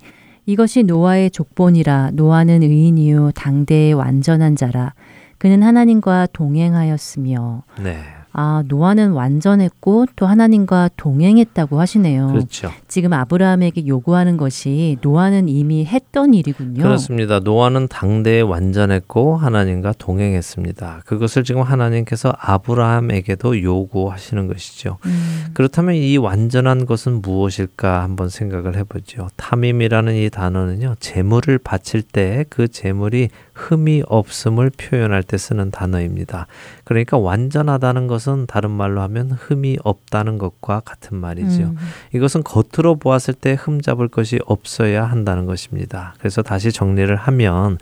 이것이 0.45 0.83
노아의 0.83 1.29
족본이라 1.31 2.11
노아는 2.13 2.63
의인이요 2.63 3.31
당대의 3.35 3.93
완전한 3.93 4.55
자라 4.55 4.93
그는 5.39 5.63
하나님과 5.63 6.27
동행하였으며 6.33 7.63
네. 7.81 7.97
아 8.31 8.63
노아는 8.67 9.13
완전했고 9.13 10.05
또 10.15 10.27
하나님과 10.27 10.91
동행했다고 10.95 11.79
하시네요. 11.79 12.27
그렇죠. 12.27 12.71
지금 12.87 13.11
아브라함에게 13.11 13.87
요구하는 13.87 14.37
것이 14.37 14.97
노아는 15.01 15.49
이미 15.49 15.83
했던 15.83 16.35
일이군요. 16.35 16.83
그렇습니다. 16.83 17.39
노아는 17.39 17.87
당대에 17.87 18.41
완전했고 18.41 19.35
하나님과 19.35 19.93
동행했습니다. 19.97 21.01
그것을 21.05 21.43
지금 21.43 21.63
하나님께서 21.63 22.31
아브라함에게도 22.39 23.63
요구하시는 23.63 24.47
것이죠. 24.47 24.99
음, 25.05 25.45
그렇다면 25.55 25.95
이 25.95 26.17
완전한 26.17 26.85
것은 26.85 27.21
무엇일까 27.23 28.03
한번 28.03 28.29
생각을 28.29 28.75
해보죠. 28.77 29.29
탐임이라는 29.37 30.13
이 30.15 30.29
단어는요, 30.29 30.95
재물을 30.99 31.57
바칠 31.57 32.03
때 32.03 32.45
그 32.49 32.67
재물이 32.67 33.29
흠이 33.59 34.03
없음을 34.07 34.71
표현할 34.71 35.21
때 35.23 35.37
쓰는 35.37 35.69
단어입니다. 35.69 36.47
그러니까 36.85 37.17
완전하다는 37.17 38.07
것은 38.07 38.45
다른 38.47 38.71
말로 38.71 39.01
하면 39.01 39.31
흠이 39.31 39.77
없다는 39.83 40.37
것과 40.37 40.79
같은 40.79 41.17
말이죠. 41.17 41.63
음, 41.63 41.77
이것은 42.13 42.43
겉으로 42.43 42.95
보았을 42.95 43.33
때 43.33 43.53
흠 43.53 43.81
잡을 43.81 44.07
것이 44.07 44.39
없어야 44.45 45.03
한다는 45.05 45.45
것입니다. 45.45 46.15
그래서 46.19 46.41
다시 46.41 46.71
정리를 46.71 47.13
하면 47.15 47.77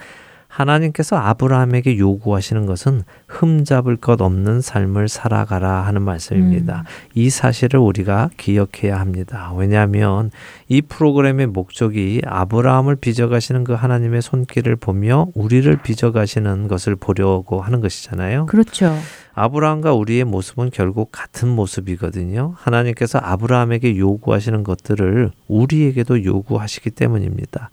하나님께서 0.57 1.15
아브라함에게 1.17 1.99
요구하시는 1.99 2.65
것은 2.65 3.03
흠잡을 3.27 3.95
것 3.97 4.21
없는 4.21 4.61
삶을 4.61 5.07
살아가라 5.07 5.81
하는 5.81 6.01
말씀입니다. 6.01 6.83
이 7.13 7.29
사실을 7.29 7.79
우리가 7.79 8.31
기억해야 8.37 8.99
합니다. 8.99 9.53
왜냐하면 9.55 10.31
이 10.67 10.81
프로그램의 10.81 11.47
목적이 11.47 12.21
아브라함을 12.25 12.95
빚어가시는 12.95 13.65
그 13.65 13.73
하나님의 13.73 14.23
손길을 14.23 14.77
보며 14.77 15.27
우리를 15.35 15.77
빚어가시는 15.83 16.67
것을 16.67 16.95
보려고 16.95 17.61
하는 17.61 17.79
것이잖아요. 17.79 18.47
그렇죠. 18.47 18.95
아브라함과 19.35 19.93
우리의 19.93 20.23
모습은 20.23 20.71
결국 20.73 21.09
같은 21.11 21.49
모습이거든요. 21.49 22.55
하나님께서 22.57 23.19
아브라함에게 23.19 23.95
요구하시는 23.95 24.63
것들을 24.63 25.29
우리에게도 25.47 26.23
요구하시기 26.23 26.89
때문입니다. 26.89 27.69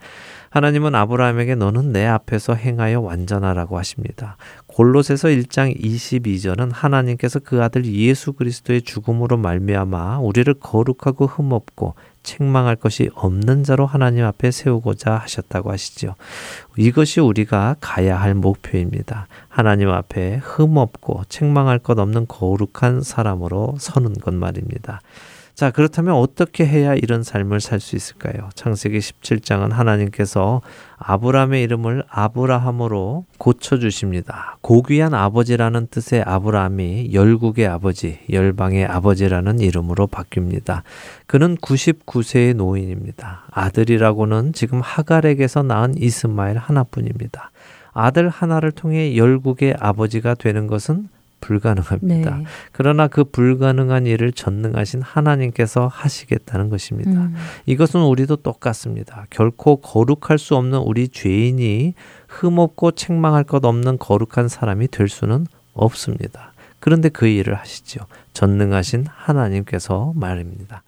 하나님은 0.55 0.94
아브라함에게 0.94 1.57
너는 1.57 1.90
내 1.90 2.07
앞에서 2.07 2.55
행하여 2.55 3.00
완전하라고 3.00 3.76
하십니다. 3.76 4.36
골로새서 4.68 5.26
1장 5.26 5.76
22절은 5.76 6.70
하나님께서 6.72 7.40
그 7.40 7.61
아들 7.61 7.84
예수 7.86 8.34
그리스도의 8.34 8.82
죽음으로 8.82 9.36
말미암아 9.36 10.20
우리를 10.20 10.55
거룩하고 10.55 11.26
흠없고 11.26 11.94
책망할 12.22 12.76
것이 12.76 13.11
없는 13.16 13.64
자로 13.64 13.84
하나님 13.84 14.24
앞에 14.26 14.52
세우고자 14.52 15.16
하셨다고 15.16 15.72
하시죠. 15.72 16.14
이것이 16.76 17.18
우리가 17.18 17.74
가야 17.80 18.16
할 18.20 18.34
목표입니다. 18.34 19.26
하나님 19.48 19.90
앞에 19.90 20.36
흠없고 20.40 21.22
책망할 21.28 21.80
것 21.80 21.98
없는 21.98 22.26
거룩한 22.28 23.02
사람으로 23.02 23.74
서는 23.80 24.14
것 24.14 24.32
말입니다. 24.32 25.00
자, 25.55 25.70
그렇다면 25.70 26.14
어떻게 26.14 26.66
해야 26.66 26.94
이런 26.94 27.22
삶을 27.22 27.61
살 27.61 27.78
수 27.78 27.94
있을까요? 27.94 28.48
창세기 28.55 28.98
17장은 28.98 29.70
하나님께서 29.70 30.62
아브라함의 30.96 31.62
이름을 31.62 32.02
아브라함으로 32.09 33.26
고쳐 33.38 33.78
주십니다. 33.78 34.59
고귀한 34.62 35.14
아버지라는 35.14 35.86
뜻의 35.92 36.22
아브라함이 36.22 37.11
열국의 37.12 37.68
아버지, 37.68 38.18
열방의 38.32 38.86
아버지라는 38.86 39.61
이름으로 39.61 40.09
바뀝니다. 40.09 40.82
그는 41.26 41.57
99세의 41.59 42.55
노인입니다. 42.57 43.44
아들이라고는 43.52 44.55
지금 44.55 44.80
하갈에게서 44.80 45.62
낳은 45.62 45.98
이스마엘 45.98 46.57
하나뿐입니다. 46.57 47.52
아들 47.92 48.28
하나를 48.28 48.72
통해 48.72 49.16
열국의 49.16 49.76
아버지가 49.78 50.34
되는 50.34 50.66
것은 50.66 51.09
불가능합니다. 51.45 52.36
네. 52.38 52.45
그러나 52.72 53.07
그 53.07 53.24
불가능한 53.24 54.07
일을 54.07 54.32
전능하신 54.32 55.03
하나님께서 55.03 55.86
하시겠다는 55.86 56.70
것입니다. 56.70 57.11
음, 57.11 57.34
이것은 57.66 58.01
우리도 58.01 58.36
똑같습니다. 58.36 59.26
결코 59.28 59.76
거룩할 59.76 60.38
수 60.38 60.57
없는 60.57 60.78
우리 60.78 61.09
죄인이 61.09 61.95
흠없고 62.28 62.92
책망할 62.92 63.45
것 63.45 63.64
없는 63.64 63.99
거룩한 63.99 64.49
사람이 64.49 64.88
될 64.88 65.09
수는 65.09 65.47
없습니다. 65.74 66.53
그런데 66.80 67.09
그 67.09 67.26
일을 67.26 67.55
하시죠. 67.55 68.07
전능하신 68.32 69.07
하나님께서 69.09 70.12
말입니다. 70.16 70.82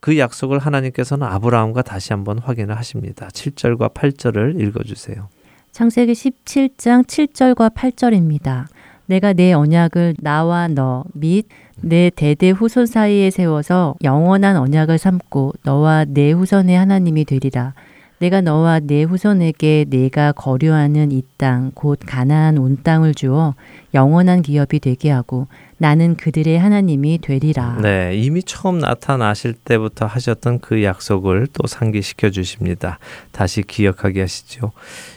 그 0.00 0.18
약속을 0.18 0.58
하나님께서는 0.58 1.26
아브라함과 1.26 1.82
다시 1.82 2.12
한번 2.12 2.38
확인을 2.38 2.76
하십니다. 2.76 3.28
7절과 3.28 3.92
8절을 3.92 4.60
읽어 4.60 4.82
주세요. 4.84 5.28
창세기 5.72 6.12
17장 6.12 7.04
7절과 7.04 7.74
8절입니다. 7.74 8.66
내가 9.08 9.32
내 9.32 9.52
언약을 9.52 10.16
나와 10.20 10.68
너 10.68 11.04
및 11.14 11.46
내 11.80 12.10
대대 12.14 12.50
후손 12.50 12.86
사이에 12.86 13.30
세워서 13.30 13.94
영원한 14.02 14.56
언약을 14.56 14.98
삼고 14.98 15.54
너와 15.64 16.04
내 16.08 16.32
후손의 16.32 16.76
하나님이 16.76 17.24
되리라. 17.24 17.72
내가 18.18 18.40
너와 18.40 18.80
내 18.80 19.04
후손에게 19.04 19.86
내가 19.88 20.32
거류하는 20.32 21.12
이 21.12 21.22
땅 21.38 21.70
곧 21.74 22.00
가나안 22.04 22.58
온 22.58 22.78
땅을 22.82 23.14
주어 23.14 23.54
영원한 23.94 24.42
기업이 24.42 24.80
되게 24.80 25.08
하고 25.10 25.46
나는 25.78 26.16
그들의 26.16 26.58
하나님이 26.58 27.18
되리라. 27.18 27.78
네, 27.80 28.16
이미 28.16 28.42
처음 28.42 28.78
나타나실 28.78 29.54
때부터 29.54 30.06
하셨던 30.06 30.58
그 30.58 30.82
약속을 30.82 31.46
또 31.52 31.66
상기시켜 31.66 32.30
주십니다. 32.30 32.98
다시 33.30 33.62
기억하게 33.62 34.22
하시죠. 34.22 34.72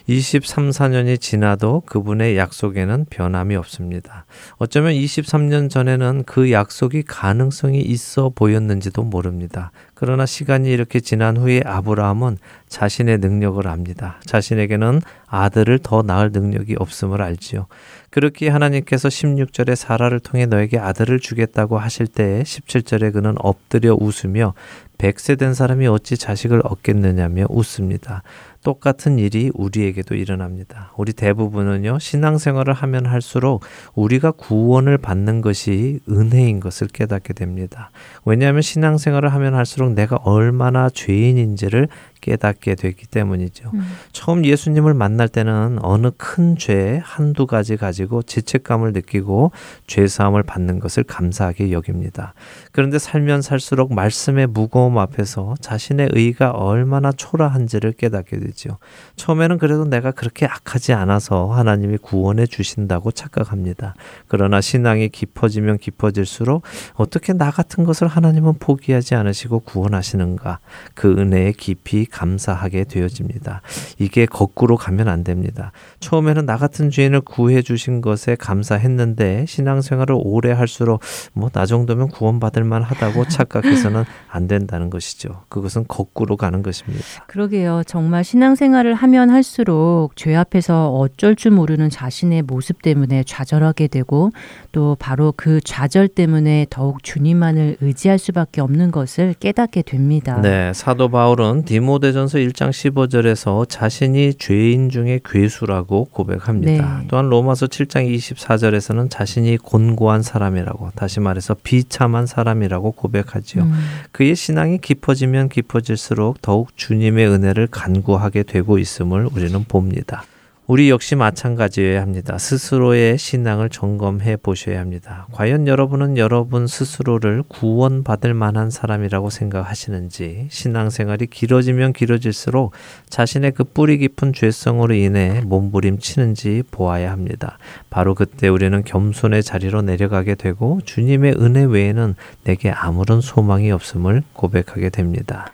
23, 0.08 0.70
4년이 0.70 1.20
지나도 1.20 1.82
그분의 1.88 2.38
약속에는 2.38 3.06
변함이 3.10 3.56
없습니다. 3.56 4.26
어쩌면 4.58 4.94
23년 4.94 5.70
전에는 5.70 6.24
그 6.26 6.52
약속이 6.52 7.04
가능성이 7.04 7.82
있어 7.82 8.32
보였는지도 8.34 9.02
모릅니다. 9.02 9.72
그러나 10.02 10.26
시간이 10.26 10.72
이렇게 10.72 11.00
지난 11.00 11.38
후에 11.38 11.62
아브라함은 11.64 12.40
자신의 12.68 13.20
능력을 13.20 13.68
압니다. 13.68 14.20
자신에게는 14.26 15.00
아들을 15.28 15.78
더 15.84 16.02
낳을 16.02 16.32
능력이 16.32 16.76
없음을 16.80 17.22
알지요. 17.22 17.68
그렇게 18.10 18.50
하나님께서 18.50 19.10
16절에 19.10 19.76
사라를 19.76 20.20
통해 20.20 20.48
너에게 20.48 20.80
아들을 20.80 21.20
주겠다고 21.20 21.78
하실 21.78 22.08
때에 22.08 22.42
17절에 22.42 23.14
그는 23.14 23.36
엎드려 23.38 23.94
웃으며 23.94 24.56
백세 24.98 25.36
된 25.36 25.54
사람이 25.54 25.86
어찌 25.86 26.18
자식을 26.18 26.62
얻겠느냐며 26.64 27.46
웃습니다. 27.50 28.24
똑같은 28.64 29.18
일이 29.20 29.52
우리에게도 29.54 30.16
일어납니다. 30.16 30.92
우리 30.98 31.14
대부분은요, 31.14 32.00
신앙생활을 32.00 32.74
하면 32.74 33.06
할수록 33.06 33.64
우리가 33.96 34.32
구원을 34.32 34.98
받는 34.98 35.42
것이 35.42 36.00
은혜인 36.10 36.60
것을 36.60 36.88
깨닫게 36.88 37.34
됩니다. 37.34 37.92
왜냐하면 38.26 38.62
신앙생활을 38.62 39.30
하면 39.34 39.56
할수록 39.56 39.94
내가 39.94 40.18
얼마나 40.18 40.90
죄인인지를 40.90 41.88
깨닫게 42.22 42.76
되기 42.76 43.08
때문이죠. 43.08 43.72
음. 43.74 43.84
처음 44.12 44.46
예수님을 44.46 44.94
만날 44.94 45.28
때는 45.28 45.80
어느 45.82 46.12
큰 46.18 46.52
죄 46.62 47.02
한두 47.04 47.48
가지 47.48 47.76
가지고 47.76 48.22
죄책감을 48.22 48.94
느끼고 48.94 49.52
죄사함을 49.88 50.44
받는 50.44 50.80
것을 50.80 51.04
감사하게 51.04 51.72
여깁니다. 51.72 52.34
그런데 52.72 53.00
살면 53.00 53.42
살수록 53.42 53.94
말씀의 53.94 54.48
무거움 54.48 54.98
앞에서 55.00 55.56
자신의 55.60 56.10
의가 56.12 56.52
얼마나 56.52 57.12
초라한지를 57.12 57.94
깨닫게 57.94 58.40
되죠. 58.40 58.78
처음에는 59.16 59.58
그래도 59.58 59.86
내가 59.86 60.12
그렇게 60.12 60.46
악하지 60.46 60.94
않아서 60.94 61.48
하나님이 61.48 61.98
구원해 61.98 62.46
주신다고 62.46 63.12
착각합니다. 63.12 63.96
그러나 64.28 64.62
신앙이 64.62 65.10
깊어지면 65.10 65.80
깊어질수록 65.80 66.64
어떻게 66.94 67.34
나 67.34 67.50
같은 67.50 67.84
것을 67.84 68.08
하나님은 68.08 68.56
포기하지 68.60 69.16
않으시고 69.16 69.62
구원하시는가 69.62 70.60
그 70.94 71.12
은혜에 71.12 71.54
깊이 71.54 72.06
감사하게 72.12 72.86
되어집니다. 72.86 73.62
이게 74.00 74.26
거꾸로 74.26 74.78
가면 74.78 75.08
안 75.08 75.24
됩니다. 75.24 75.72
처음에는 76.00 76.46
나 76.46 76.58
같은 76.58 76.90
죄인을 76.90 77.22
구해 77.22 77.62
주신 77.62 78.02
것에 78.02 78.36
감사했는데 78.36 79.46
신앙생활을 79.48 80.16
오래 80.20 80.52
할수록 80.52 81.02
뭐 81.34 81.52
나 81.54 81.66
정도면 81.66 82.08
구원받을 82.10 82.64
만하다고 82.64 83.28
착각해서는 83.28 84.06
안 84.30 84.48
된다는 84.48 84.90
것이죠. 84.90 85.44
그것은 85.50 85.86
거꾸로 85.88 86.38
가는 86.38 86.64
것입니다. 86.64 87.04
그러게요. 87.28 87.84
정말 87.86 88.24
신앙생활을 88.24 88.94
하면 88.94 89.30
할수록 89.30 90.12
죄 90.16 90.36
앞에서 90.36 90.92
어쩔 90.94 91.36
줄 91.36 91.52
모르는 91.52 91.90
자신의 91.90 92.44
모습 92.44 92.82
때문에 92.82 93.24
좌절하게 93.24 93.88
되고 93.88 94.32
또 94.72 94.96
바로 95.00 95.34
그 95.36 95.60
좌절 95.62 96.08
때문에 96.08 96.68
더욱 96.70 97.04
주님만을 97.04 97.78
의지할 97.82 98.18
수밖에 98.18 98.62
없는 98.62 98.92
것을 98.92 99.34
깨닫게 99.40 99.82
됩니다. 99.82 100.40
네, 100.42 100.72
사도 100.74 101.10
바울은 101.10 101.66
디모 101.66 102.00
데전서 102.02 102.40
1장 102.40 102.70
15절에서 102.70 103.70
자신이 103.70 104.34
죄인 104.34 104.90
중에 104.90 105.22
괴수라고 105.24 106.06
고백합니다. 106.12 107.00
네. 107.00 107.08
또한 107.08 107.30
로마서 107.30 107.68
7장 107.68 108.14
24절에서는 108.14 109.10
자신이 109.10 109.58
곤고한 109.58 110.22
사람이라고 110.22 110.92
다시 110.96 111.20
말해서 111.20 111.56
비참한 111.64 112.26
사람이라고 112.26 112.92
고백하지요. 112.92 113.64
음. 113.64 113.74
그의 114.12 114.36
신앙이 114.36 114.80
깊어지면 114.80 115.50
깊어질수록 115.50 116.42
더욱 116.42 116.76
주님의 116.76 117.28
은혜를 117.28 117.68
간구하게 117.68 118.44
되고 118.44 118.78
있음을 118.78 119.30
우리는 119.32 119.64
봅니다. 119.64 120.24
우리 120.72 120.90
역시 120.90 121.16
마찬가지여야 121.18 122.02
합니다. 122.02 122.38
스스로의 122.38 123.18
신앙을 123.18 123.68
점검해 123.68 124.38
보셔야 124.38 124.80
합니다. 124.80 125.28
과연 125.34 125.68
여러분은 125.68 126.16
여러분 126.16 126.66
스스로를 126.66 127.44
구원받을 127.50 128.34
만한 128.34 128.70
사람이라고 128.70 129.30
생각하시는지 129.30 130.48
신앙생활이 130.50 131.28
길어지면 131.28 131.92
길어질수록 131.92 132.72
자신의 133.10 133.52
그 133.52 133.66
뿌리 133.66 133.98
깊은 133.98 134.32
죄성으로 134.32 134.94
인해 134.94 135.42
몸부림치는지 135.42 136.64
보아야 136.72 137.12
합니다. 137.12 137.58
바로 137.90 138.16
그때 138.16 138.48
우리는 138.48 138.82
겸손의 138.82 139.44
자리로 139.44 139.82
내려가게 139.82 140.36
되고 140.36 140.80
주님의 140.86 141.36
은혜 141.38 141.66
외에는 141.66 142.16
내게 142.46 142.72
아무런 142.72 143.20
소망이 143.20 143.72
없음을 143.72 144.24
고백하게 144.32 144.88
됩니다. 144.90 145.52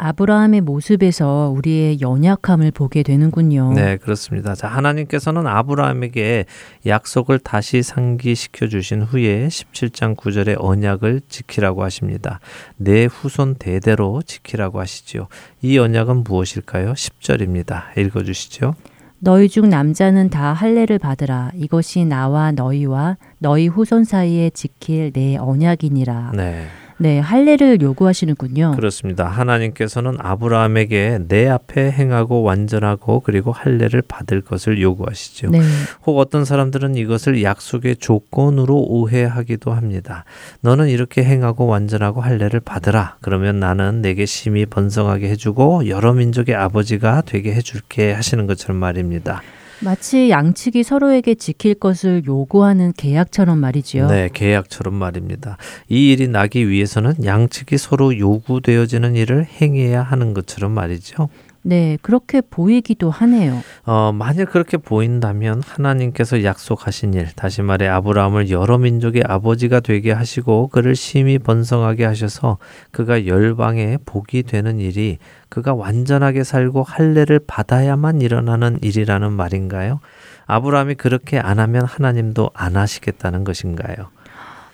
아브라함의 0.00 0.62
모습에서 0.62 1.52
우리의 1.54 2.00
연약함을 2.00 2.70
보게 2.70 3.02
되는군요. 3.02 3.74
네, 3.74 3.98
그렇습니다. 3.98 4.54
자, 4.54 4.66
하나님께서는 4.66 5.46
아브라함에게 5.46 6.46
약속을 6.86 7.38
다시 7.38 7.82
상기시켜 7.82 8.68
주신 8.68 9.02
후에 9.02 9.48
17장 9.48 10.16
9절의 10.16 10.56
언약을 10.58 11.20
지키라고 11.28 11.84
하십니다. 11.84 12.40
내 12.76 13.04
후손 13.04 13.56
대대로 13.56 14.22
지키라고 14.22 14.80
하시지요. 14.80 15.28
이 15.60 15.78
언약은 15.78 16.24
무엇일까요? 16.24 16.94
10절입니다. 16.94 17.98
읽어 17.98 18.24
주시죠. 18.24 18.74
너희 19.18 19.50
중 19.50 19.68
남자는 19.68 20.30
다 20.30 20.54
할례를 20.54 20.98
받으라. 20.98 21.50
이것이 21.54 22.06
나와 22.06 22.52
너희와 22.52 23.18
너희 23.36 23.68
후손 23.68 24.04
사이에 24.04 24.48
지킬 24.48 25.12
내 25.12 25.36
언약이니라. 25.36 26.32
네. 26.34 26.68
네, 27.00 27.18
할례를 27.18 27.80
요구하시는군요. 27.80 28.72
그렇습니다. 28.76 29.26
하나님께서는 29.26 30.16
아브라함에게 30.18 31.20
내 31.28 31.48
앞에 31.48 31.90
행하고 31.92 32.42
완전하고 32.42 33.20
그리고 33.20 33.52
할례를 33.52 34.02
받을 34.02 34.42
것을 34.42 34.82
요구하시죠. 34.82 35.48
네. 35.48 35.60
혹 36.06 36.18
어떤 36.18 36.44
사람들은 36.44 36.96
이것을 36.96 37.42
약속의 37.42 37.96
조건으로 37.96 38.76
오해하기도 38.76 39.72
합니다. 39.72 40.24
너는 40.60 40.88
이렇게 40.88 41.24
행하고 41.24 41.66
완전하고 41.66 42.20
할례를 42.20 42.60
받으라. 42.60 43.16
그러면 43.22 43.58
나는 43.60 44.02
내게 44.02 44.26
심히 44.26 44.66
번성하게 44.66 45.30
해주고 45.30 45.88
여러 45.88 46.12
민족의 46.12 46.54
아버지가 46.54 47.22
되게 47.24 47.54
해줄게 47.54 48.12
하시는 48.12 48.46
것처럼 48.46 48.76
말입니다. 48.76 49.40
마치 49.82 50.28
양측이 50.28 50.82
서로에게 50.82 51.34
지킬 51.34 51.74
것을 51.74 52.22
요구하는 52.26 52.92
계약처럼 52.92 53.58
말이지요. 53.58 54.08
네, 54.08 54.28
계약처럼 54.32 54.94
말입니다. 54.94 55.56
이 55.88 56.12
일이 56.12 56.28
나기 56.28 56.68
위해서는 56.68 57.24
양측이 57.24 57.78
서로 57.78 58.16
요구되어지는 58.18 59.16
일을 59.16 59.46
행해야 59.46 60.02
하는 60.02 60.34
것처럼 60.34 60.72
말이죠. 60.72 61.28
네, 61.62 61.98
그렇게 62.00 62.40
보이기도 62.40 63.10
하네요. 63.10 63.62
어, 63.84 64.12
만약 64.12 64.50
그렇게 64.50 64.78
보인다면 64.78 65.62
하나님께서 65.66 66.42
약속하신 66.42 67.14
일, 67.14 67.28
다시 67.36 67.60
말해 67.60 67.86
아브라함을 67.86 68.50
여러 68.50 68.78
민족의 68.78 69.24
아버지가 69.26 69.80
되게 69.80 70.10
하시고 70.12 70.68
그를 70.68 70.96
심히 70.96 71.38
번성하게 71.38 72.06
하셔서 72.06 72.58
그가 72.92 73.26
열방에 73.26 73.98
복이 74.06 74.44
되는 74.44 74.78
일이 74.78 75.18
그가 75.50 75.74
완전하게 75.74 76.44
살고 76.44 76.82
할례를 76.82 77.40
받아야만 77.46 78.22
일어나는 78.22 78.78
일이라는 78.82 79.30
말인가요? 79.32 80.00
아브라함이 80.46 80.94
그렇게 80.94 81.38
안 81.38 81.58
하면 81.58 81.84
하나님도 81.84 82.50
안 82.54 82.76
하시겠다는 82.76 83.44
것인가요? 83.44 84.08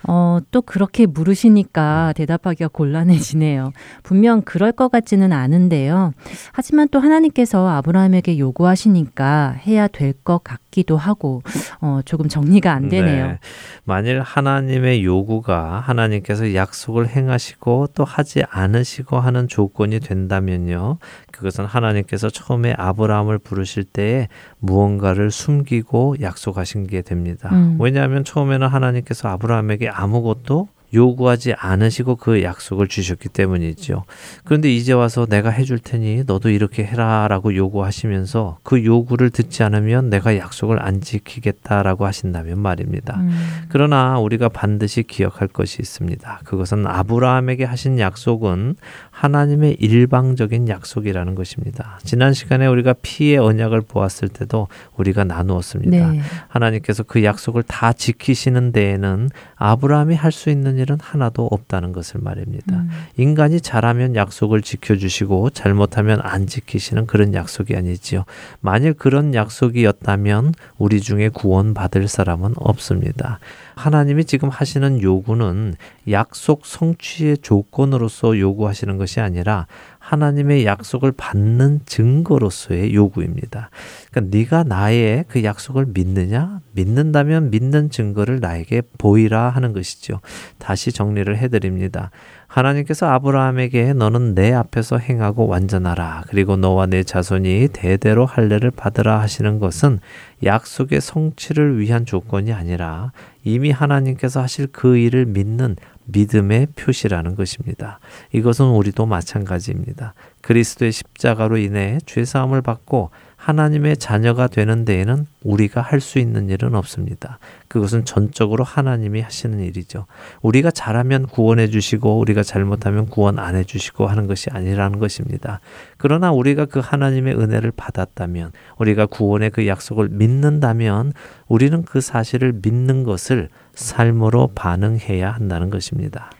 어, 0.07 0.39
또 0.51 0.61
그렇게 0.61 1.05
물으시니까 1.05 2.13
대답하기가 2.15 2.69
곤란해지네요. 2.69 3.71
분명 4.03 4.41
그럴 4.41 4.71
것 4.71 4.89
같지는 4.89 5.33
않은데요. 5.33 6.13
하지만 6.53 6.87
또 6.89 6.99
하나님께서 6.99 7.67
아브라함에게 7.69 8.39
요구하시니까 8.39 9.51
해야 9.65 9.87
될 9.87 10.13
것 10.23 10.39
같 10.43 10.59
기도 10.77 10.95
하고, 10.95 11.41
어, 11.81 12.01
조금 12.05 12.29
정리가 12.29 12.71
안 12.71 12.87
되네요. 12.87 13.27
네. 13.29 13.39
만일 13.83 14.21
하나님의 14.21 15.03
요구가 15.03 15.79
하나님께서 15.79 16.53
약속을 16.53 17.09
행하시고 17.09 17.87
또 17.95 18.03
하지 18.03 18.43
않으시고 18.47 19.19
하는 19.19 19.47
조건이 19.47 19.99
된다면요. 19.99 20.99
그것은 21.31 21.65
하나님께서 21.65 22.29
처음에 22.29 22.75
아브라함을 22.77 23.39
부르실 23.39 23.85
때에 23.85 24.27
무언가를 24.59 25.31
숨기고 25.31 26.17
약속하신 26.21 26.85
게 26.85 27.01
됩니다. 27.01 27.49
음. 27.53 27.77
왜냐하면 27.79 28.23
처음에는 28.23 28.67
하나님께서 28.67 29.29
아브라함에게 29.29 29.89
아무것도 29.89 30.67
요구하지 30.93 31.53
않으시고 31.53 32.15
그 32.15 32.43
약속을 32.43 32.87
주셨기 32.87 33.29
때문이죠. 33.29 34.05
그런데 34.45 34.73
이제 34.73 34.93
와서 34.93 35.25
내가 35.25 35.49
해줄 35.49 35.79
테니 35.79 36.23
너도 36.25 36.49
이렇게 36.49 36.85
해라라고 36.85 37.55
요구하시면서 37.55 38.59
그 38.63 38.83
요구를 38.85 39.29
듣지 39.29 39.63
않으면 39.63 40.09
내가 40.09 40.37
약속을 40.37 40.81
안 40.81 41.01
지키겠다라고 41.01 42.05
하신다면 42.05 42.59
말입니다. 42.59 43.17
음. 43.17 43.65
그러나 43.69 44.19
우리가 44.19 44.49
반드시 44.49 45.03
기억할 45.03 45.47
것이 45.47 45.81
있습니다. 45.81 46.41
그것은 46.45 46.87
아브라함에게 46.87 47.65
하신 47.65 47.99
약속은 47.99 48.75
하나님의 49.19 49.77
일방적인 49.79 50.69
약속이라는 50.69 51.33
것입니다. 51.33 51.99
지난 52.03 52.33
시간에 52.33 52.67
우리가 52.67 52.93
피의 53.01 53.37
언약을 53.37 53.81
보았을 53.81 54.29
때도 54.29 54.67
우리가 54.95 55.23
나누었습니다. 55.23 56.11
네. 56.11 56.21
하나님께서 56.49 57.01
그 57.01 57.23
약속을 57.23 57.63
다 57.63 57.93
지키시는 57.93 58.71
데에는 58.71 59.29
아브라함이 59.55 60.15
할 60.15 60.37
수 60.37 60.51
있는 60.51 60.77
일은 60.77 60.99
하나도 61.01 61.47
없다는 61.47 61.93
것을 61.93 62.19
말입니다. 62.21 62.75
음. 62.75 62.89
인간이 63.15 63.59
잘하면 63.59 64.15
약속을 64.15 64.61
지켜주시고 64.61 65.49
잘못하면 65.49 66.19
안 66.21 66.45
지키시는 66.45 67.07
그런 67.07 67.33
약속이 67.33 67.75
아니지요. 67.75 68.23
만일 68.59 68.93
그런 68.93 69.33
약속이었다면 69.33 70.53
우리 70.77 71.01
중에 71.01 71.29
구원받을 71.29 72.07
사람은 72.07 72.53
없습니다. 72.57 73.39
하나님이 73.77 74.25
지금 74.25 74.49
하시는 74.49 75.01
요구는 75.01 75.75
약속 76.09 76.65
성취의 76.65 77.37
조건으로서 77.37 78.39
요구하시는 78.39 78.97
것이 78.97 79.19
아니라 79.19 79.67
하나님의 79.99 80.65
약속을 80.65 81.11
받는 81.11 81.81
증거로서의 81.85 82.93
요구입니다. 82.95 83.69
그러니까 84.09 84.37
네가 84.37 84.63
나의 84.63 85.25
그 85.27 85.43
약속을 85.43 85.87
믿느냐? 85.93 86.61
믿는다면 86.71 87.51
믿는 87.51 87.89
증거를 87.89 88.39
나에게 88.39 88.83
보이라 88.97 89.49
하는 89.49 89.73
것이죠. 89.73 90.21
다시 90.59 90.91
정리를 90.91 91.37
해 91.37 91.49
드립니다. 91.49 92.09
하나님께서 92.47 93.07
아브라함에게 93.07 93.93
너는 93.93 94.33
내 94.33 94.53
앞에서 94.53 94.97
행하고 94.97 95.47
완전하라. 95.47 96.23
그리고 96.29 96.55
너와 96.55 96.85
내 96.85 97.03
자손이 97.03 97.69
대대로 97.73 98.25
할례를 98.25 98.71
받으라 98.71 99.19
하시는 99.19 99.59
것은 99.59 99.99
약속의 100.43 101.01
성취를 101.01 101.79
위한 101.79 102.05
조건이 102.05 102.53
아니라 102.53 103.11
이미 103.47 103.71
하나님께서 103.71 104.41
하실 104.41 104.67
그 104.67 104.97
일을 104.97 105.25
믿는 105.25 105.77
믿음의 106.03 106.67
표시라는 106.75 107.35
것입니다. 107.35 108.01
이것은 108.33 108.65
우리도 108.65 109.05
마찬가지입니다. 109.05 110.13
그리스도의 110.41 110.91
십자가로 110.91 111.57
인해 111.57 111.97
죄사함을 112.05 112.61
받고 112.61 113.11
하나님의 113.37 113.97
자녀가 113.97 114.47
되는 114.47 114.83
데에는 114.83 115.25
우리가 115.43 115.79
할 115.79 116.01
수 116.01 116.19
있는 116.19 116.49
일은 116.49 116.75
없습니다. 116.75 117.39
그것은 117.67 118.03
전적으로 118.03 118.63
하나님이 118.63 119.21
하시는 119.21 119.59
일이죠. 119.59 120.05
우리가 120.41 120.71
잘하면 120.71 121.27
구원해 121.27 121.67
주시고 121.67 122.19
우리가 122.19 122.43
잘못하면 122.43 123.05
구원 123.05 123.39
안 123.39 123.55
해 123.55 123.63
주시고 123.63 124.07
하는 124.07 124.27
것이 124.27 124.49
아니라는 124.51 124.99
것입니다. 124.99 125.61
그러나 125.97 126.31
우리가 126.31 126.65
그 126.65 126.79
하나님의 126.79 127.35
은혜를 127.35 127.71
받았다면 127.75 128.51
우리가 128.77 129.05
구원의 129.05 129.51
그 129.51 129.65
약속을 129.67 130.09
믿는다면 130.09 131.13
우리는 131.47 131.83
그 131.83 132.01
사실을 132.01 132.53
믿는 132.61 133.03
것을 133.03 133.49
삶으로 133.73 134.51
반응해야 134.55 135.31
한다는 135.31 135.69
것입니다. 135.69 136.31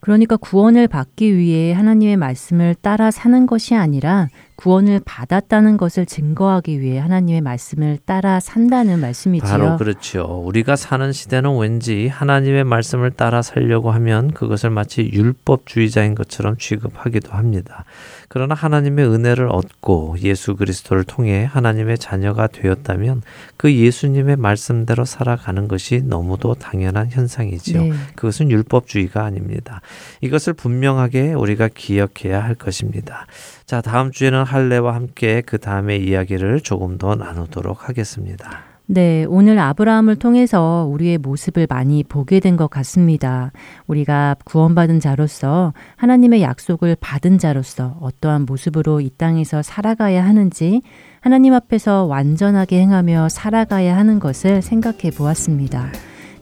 그러니까 0.00 0.36
구원을 0.36 0.88
받기 0.88 1.36
위해 1.36 1.72
하나님의 1.72 2.16
말씀을 2.16 2.74
따라 2.80 3.10
사는 3.10 3.46
것이 3.46 3.74
아니라 3.74 4.28
구원을 4.56 5.00
받았다는 5.04 5.76
것을 5.76 6.06
증거하기 6.06 6.80
위해 6.80 6.98
하나님의 6.98 7.42
말씀을 7.42 7.98
따라 8.04 8.40
산다는 8.40 9.00
말씀이지요. 9.00 9.48
바로 9.48 9.76
그렇죠. 9.76 10.42
우리가 10.44 10.76
사는 10.76 11.12
시대는 11.12 11.58
왠지 11.58 12.08
하나님의 12.08 12.64
말씀을 12.64 13.10
따라 13.10 13.42
살려고 13.42 13.90
하면 13.92 14.32
그것을 14.32 14.70
마치 14.70 15.10
율법주의자인 15.12 16.14
것처럼 16.14 16.56
취급하기도 16.56 17.32
합니다. 17.32 17.84
그러나 18.28 18.54
하나님의 18.54 19.06
은혜를 19.06 19.48
얻고 19.48 20.16
예수 20.22 20.56
그리스도를 20.56 21.04
통해 21.04 21.44
하나님의 21.44 21.98
자녀가 21.98 22.46
되었다면 22.46 23.22
그 23.56 23.72
예수님의 23.72 24.36
말씀대로 24.36 25.04
살아가는 25.04 25.68
것이 25.68 26.02
너무도 26.04 26.54
당연한 26.54 27.08
현상이지요. 27.10 27.82
네. 27.82 27.92
그것은 28.16 28.50
율법주의가 28.50 29.24
아닙니다. 29.24 29.80
이것을 30.20 30.54
분명하게 30.54 31.34
우리가 31.34 31.68
기억해야 31.68 32.42
할 32.42 32.54
것입니다. 32.54 33.26
자, 33.64 33.80
다음 33.80 34.12
주에는 34.12 34.44
할례와 34.46 34.94
함께 34.94 35.42
그 35.44 35.58
다음의 35.58 36.04
이야기를 36.06 36.60
조금 36.60 36.96
더 36.98 37.14
나누도록 37.14 37.88
하겠습니다. 37.88 38.64
네, 38.88 39.24
오늘 39.28 39.58
아브라함을 39.58 40.14
통해서 40.14 40.88
우리의 40.88 41.18
모습을 41.18 41.66
많이 41.68 42.04
보게 42.04 42.38
된 42.38 42.56
것 42.56 42.68
같습니다. 42.70 43.50
우리가 43.88 44.36
구원받은 44.44 45.00
자로서 45.00 45.74
하나님의 45.96 46.40
약속을 46.40 46.96
받은 47.00 47.38
자로서 47.38 47.96
어떠한 48.00 48.46
모습으로 48.46 49.00
이 49.00 49.10
땅에서 49.10 49.62
살아가야 49.62 50.24
하는지 50.24 50.82
하나님 51.20 51.52
앞에서 51.52 52.04
완전하게 52.04 52.80
행하며 52.82 53.28
살아가야 53.28 53.96
하는 53.96 54.20
것을 54.20 54.62
생각해 54.62 55.10
보았습니다. 55.18 55.90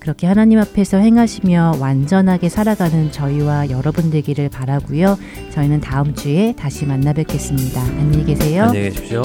그렇게 0.04 0.26
하나님 0.26 0.58
앞에서 0.58 0.98
행하시며 0.98 1.78
완전하게 1.80 2.50
살아가는 2.50 3.10
저희와 3.10 3.70
여러분 3.70 4.10
되기를 4.10 4.50
바라고요. 4.50 5.16
저희는 5.50 5.80
다음 5.80 6.14
주에 6.14 6.52
다시 6.54 6.84
만나 6.84 7.14
뵙겠습니다. 7.14 7.80
안녕히 7.80 8.26
계세요. 8.26 8.64
안녕히 8.64 8.90
계십시오. 8.90 9.22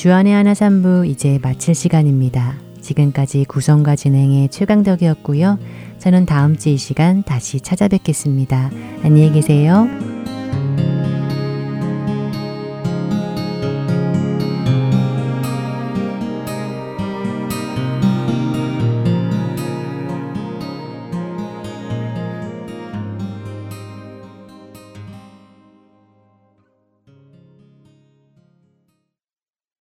주안의 0.00 0.32
하나 0.32 0.54
삼부 0.54 1.04
이제 1.04 1.38
마칠 1.42 1.74
시간입니다. 1.74 2.54
지금까지 2.80 3.44
구성과 3.44 3.96
진행의 3.96 4.48
최강덕이었고요. 4.48 5.58
저는 5.98 6.24
다음 6.24 6.56
주 6.56 6.70
이 6.70 6.78
시간 6.78 7.22
다시 7.22 7.60
찾아뵙겠습니다. 7.60 8.70
안녕히 9.04 9.30
계세요. 9.30 9.86